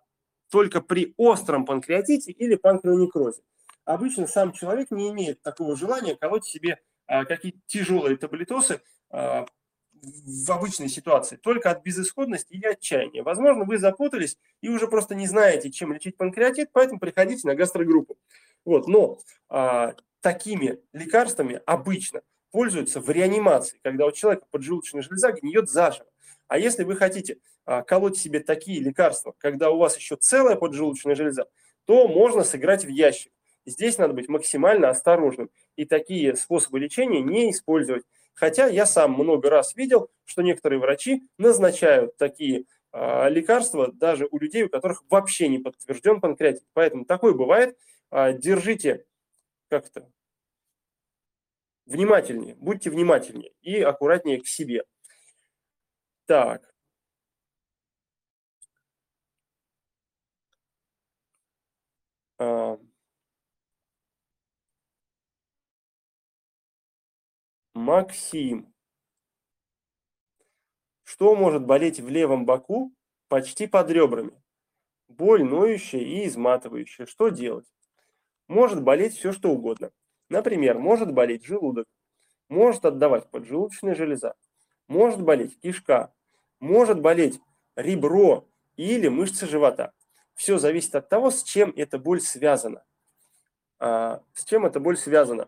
только 0.50 0.82
при 0.82 1.14
остром 1.18 1.66
панкреатите 1.66 2.32
или 2.32 2.56
панкреонекрозе? 2.56 3.42
Обычно 3.86 4.28
сам 4.28 4.52
человек 4.52 4.92
не 4.92 5.10
имеет 5.10 5.42
такого 5.42 5.76
желания 5.76 6.16
колоть 6.16 6.46
себе 6.46 6.80
а, 7.06 7.26
какие-то 7.26 7.60
тяжелые 7.68 8.18
таблетосы 8.18 8.82
а, 9.10 9.46
в 10.02 10.52
обычной 10.52 10.90
ситуации, 10.90 11.36
только 11.36 11.72
от 11.72 11.84
безысходности 11.84 12.54
и 12.54 12.66
отчаяния. 12.66 13.24
Возможно, 13.24 13.66
вы 13.66 13.78
запутались 13.78 14.38
и 14.62 14.70
уже 14.70 14.88
просто 14.88 15.16
не 15.16 15.28
знаете, 15.28 15.72
чем 15.72 15.94
лечить 15.94 16.18
панкреатит, 16.18 16.70
поэтому 16.72 17.00
приходите 17.00 17.48
на 17.48 17.56
гастрогруппу. 17.56 18.18
Вот, 18.66 18.88
но 18.88 19.20
а, 19.50 19.96
такими 20.22 20.80
лекарствами 20.94 21.62
обычно 21.66 22.22
пользуются 22.52 23.00
в 23.00 23.10
реанимации, 23.10 23.80
когда 23.84 24.06
у 24.06 24.12
человека 24.12 24.46
поджелудочная 24.52 25.02
железа 25.02 25.32
гниет 25.32 25.70
заживо. 25.70 26.08
А 26.48 26.58
если 26.58 26.84
вы 26.84 26.96
хотите 26.96 27.38
а, 27.66 27.82
колоть 27.82 28.18
себе 28.18 28.40
такие 28.40 28.80
лекарства, 28.80 29.34
когда 29.38 29.70
у 29.70 29.78
вас 29.78 29.98
еще 29.98 30.16
целая 30.16 30.56
поджелудочная 30.56 31.16
железа, 31.16 31.48
то 31.86 32.08
можно 32.08 32.44
сыграть 32.44 32.86
в 32.86 32.90
ящик. 32.90 33.32
Здесь 33.66 33.98
надо 33.98 34.14
быть 34.14 34.30
максимально 34.30 34.90
осторожным 34.90 35.50
и 35.76 35.86
такие 35.86 36.36
способы 36.36 36.80
лечения 36.80 37.22
не 37.22 37.52
использовать. 37.52 38.04
Хотя 38.38 38.68
я 38.68 38.86
сам 38.86 39.14
много 39.14 39.50
раз 39.50 39.76
видел, 39.76 40.12
что 40.24 40.44
некоторые 40.44 40.80
врачи 40.80 41.28
назначают 41.40 42.18
такие 42.18 42.66
э, 42.94 43.30
лекарства 43.32 43.92
даже 43.92 44.28
у 44.30 44.38
людей, 44.38 44.62
у 44.62 44.70
которых 44.70 45.04
вообще 45.10 45.48
не 45.48 45.58
подтвержден 45.58 46.22
панкреатит. 46.22 46.64
Поэтому 46.74 47.04
такое 47.04 47.34
бывает. 47.34 47.76
Э, 48.12 48.38
держите 48.38 49.08
как-то 49.70 50.08
внимательнее, 51.88 52.54
будьте 52.60 52.92
внимательнее 52.92 53.54
и 53.62 53.82
аккуратнее 53.82 54.40
к 54.40 54.46
себе. 54.48 54.84
Так. 56.28 56.72
Максим. 67.78 68.74
Что 71.04 71.36
может 71.36 71.64
болеть 71.64 72.00
в 72.00 72.10
левом 72.10 72.44
боку 72.44 72.92
почти 73.28 73.68
под 73.68 73.92
ребрами? 73.92 74.32
Боль 75.08 75.44
ноющая 75.44 76.00
и 76.00 76.26
изматывающая. 76.26 77.06
Что 77.06 77.30
делать? 77.30 77.72
Может 78.48 78.82
болеть 78.82 79.16
все, 79.16 79.32
что 79.32 79.52
угодно. 79.52 79.92
Например, 80.28 80.80
может 80.80 81.14
болеть 81.14 81.46
желудок, 81.46 81.86
может 82.50 82.84
отдавать 82.84 83.30
поджелудочная 83.30 83.94
железа, 83.94 84.34
может 84.88 85.22
болеть 85.22 85.60
кишка, 85.60 86.12
может 86.60 87.00
болеть 87.00 87.40
ребро 87.76 88.48
или 88.76 89.08
мышцы 89.08 89.46
живота. 89.46 89.94
Все 90.34 90.58
зависит 90.58 90.96
от 90.96 91.10
того, 91.10 91.30
с 91.30 91.44
чем 91.44 91.72
эта 91.76 92.00
боль 92.00 92.22
связана. 92.22 92.84
А, 93.78 94.24
с 94.34 94.46
чем 94.46 94.66
эта 94.66 94.80
боль 94.80 94.98
связана. 94.98 95.48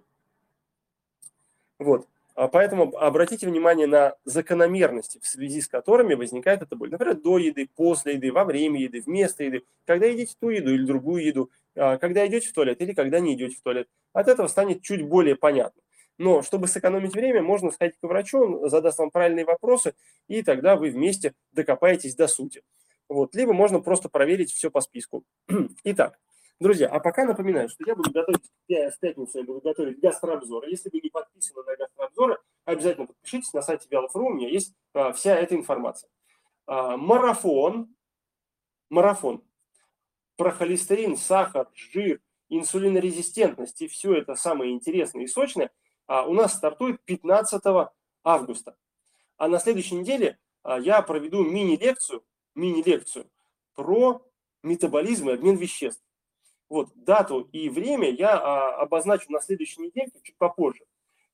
Вот. 1.79 2.07
А 2.39 2.47
поэтому 2.47 2.97
обратите 2.97 3.47
внимание 3.47 3.85
на 3.85 4.15
закономерности, 4.23 5.19
в 5.21 5.27
связи 5.27 5.59
с 5.59 5.67
которыми 5.67 6.13
возникает 6.13 6.61
эта 6.61 6.73
боль. 6.77 6.89
Например, 6.89 7.13
до 7.13 7.37
еды, 7.37 7.67
после 7.75 8.13
еды, 8.13 8.31
во 8.31 8.45
время 8.45 8.79
еды, 8.79 9.01
вместо 9.01 9.43
еды, 9.43 9.63
когда 9.85 10.05
едите 10.05 10.35
ту 10.39 10.47
еду 10.47 10.73
или 10.73 10.85
другую 10.85 11.25
еду, 11.25 11.51
а, 11.75 11.97
когда 11.97 12.25
идете 12.25 12.47
в 12.47 12.53
туалет 12.53 12.81
или 12.81 12.93
когда 12.93 13.19
не 13.19 13.33
идете 13.33 13.57
в 13.57 13.61
туалет. 13.61 13.89
От 14.13 14.29
этого 14.29 14.47
станет 14.47 14.81
чуть 14.83 15.01
более 15.01 15.35
понятно. 15.35 15.81
Но 16.17 16.41
чтобы 16.41 16.69
сэкономить 16.69 17.13
время, 17.13 17.41
можно 17.41 17.71
сходить 17.71 17.97
к 18.01 18.07
врачу, 18.07 18.39
он 18.39 18.69
задаст 18.69 18.99
вам 18.99 19.11
правильные 19.11 19.43
вопросы, 19.43 19.93
и 20.29 20.41
тогда 20.41 20.77
вы 20.77 20.91
вместе 20.91 21.33
докопаетесь 21.51 22.15
до 22.15 22.29
сути. 22.29 22.63
Вот. 23.09 23.35
Либо 23.35 23.51
можно 23.51 23.81
просто 23.81 24.07
проверить 24.07 24.53
все 24.53 24.71
по 24.71 24.79
списку. 24.79 25.25
Итак, 25.83 26.17
Друзья, 26.59 26.89
а 26.89 26.99
пока 26.99 27.23
напоминаю, 27.23 27.69
что 27.69 27.85
я 27.87 27.95
буду 27.95 28.11
готовить, 28.11 28.43
в 28.67 28.99
пятницу 28.99 29.37
я 29.37 29.43
буду 29.45 29.61
готовить 29.61 29.99
гастрообзоры. 30.01 30.69
Если 30.69 30.89
вы 30.91 30.99
не 30.99 31.09
подписаны 31.09 31.63
на 31.63 31.77
гастрообзоры, 31.77 32.37
обязательно 32.65 33.07
подпишитесь 33.07 33.53
на 33.53 33.61
сайте 33.61 33.87
Вялов.ру, 33.89 34.27
у 34.27 34.33
меня 34.33 34.49
есть 34.49 34.75
а, 34.93 35.13
вся 35.13 35.37
эта 35.37 35.55
информация. 35.55 36.09
А, 36.67 36.97
марафон, 36.97 37.95
марафон 38.89 39.41
про 40.35 40.51
холестерин, 40.51 41.15
сахар, 41.15 41.69
жир, 41.73 42.21
инсулинорезистентность 42.49 43.81
и 43.81 43.87
все 43.87 44.15
это 44.15 44.35
самое 44.35 44.73
интересное 44.73 45.23
и 45.23 45.27
сочное 45.27 45.71
а, 46.07 46.25
у 46.25 46.33
нас 46.33 46.55
стартует 46.55 47.01
15 47.05 47.63
августа. 48.25 48.75
А 49.37 49.47
на 49.47 49.59
следующей 49.59 49.95
неделе 49.95 50.37
а, 50.63 50.77
я 50.77 51.01
проведу 51.03 51.41
мини-лекцию, 51.41 52.21
мини-лекцию 52.53 53.31
про 53.75 54.25
метаболизм 54.61 55.29
и 55.29 55.33
обмен 55.33 55.55
веществ. 55.55 56.03
Вот, 56.69 56.91
дату 56.95 57.49
и 57.51 57.67
время 57.67 58.11
я 58.11 58.37
а, 58.37 58.81
обозначу 58.81 59.31
на 59.31 59.41
следующей 59.41 59.81
неделе, 59.81 60.11
чуть 60.23 60.37
попозже. 60.37 60.85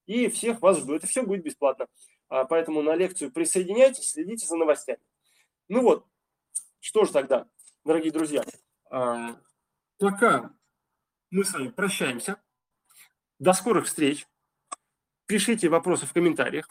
И 0.06 0.30
всех 0.30 0.62
вас 0.62 0.80
жду. 0.80 0.96
Это 0.96 1.08
все 1.08 1.24
будет 1.24 1.44
бесплатно. 1.44 1.88
А, 2.30 2.46
поэтому 2.46 2.82
на 2.82 2.96
лекцию 2.96 3.32
присоединяйтесь, 3.32 4.12
следите 4.12 4.48
за 4.48 4.56
новостями. 4.56 5.02
Ну 5.68 5.82
вот, 5.82 6.06
что 6.80 7.04
же 7.04 7.12
тогда, 7.12 7.48
дорогие 7.84 8.12
друзья, 8.12 8.44
а, 8.90 9.36
пока 10.00 10.52
мы 11.32 11.44
с 11.44 11.54
вами 11.54 11.70
прощаемся. 11.70 12.38
До 13.40 13.52
скорых 13.52 13.88
встреч. 13.88 14.26
Пишите 15.26 15.68
вопросы 15.68 16.06
в 16.06 16.14
комментариях. 16.14 16.68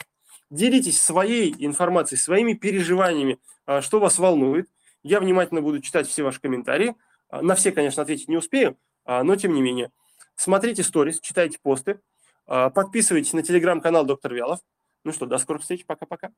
Делитесь 0.49 0.99
своей 0.99 1.53
информацией, 1.59 2.19
своими 2.19 2.53
переживаниями, 2.53 3.39
а, 3.65 3.81
что 3.81 3.99
вас 3.99 4.17
волнует. 4.17 4.67
Я 5.03 5.19
внимательно 5.19 5.61
буду 5.61 5.81
читать 5.81 6.07
все 6.07 6.23
ваши 6.23 6.39
комментарии. 6.39 6.95
А, 7.35 7.41
на 7.41 7.55
все, 7.55 7.73
конечно, 7.73 8.01
ответить 8.01 8.29
не 8.29 8.37
успею, 8.37 8.77
а, 9.03 9.23
но 9.23 9.35
тем 9.35 9.53
не 9.53 9.61
менее. 9.61 9.91
Смотрите 10.35 10.83
сторис, 10.83 11.19
читайте 11.19 11.59
посты, 11.61 11.99
подписывайтесь 12.45 13.33
на 13.33 13.41
телеграм-канал 13.41 14.05
Доктор 14.05 14.33
Вялов. 14.33 14.59
Ну 15.03 15.13
что, 15.13 15.25
до 15.25 15.37
скорых 15.37 15.61
встреч, 15.61 15.85
пока-пока. 15.85 16.31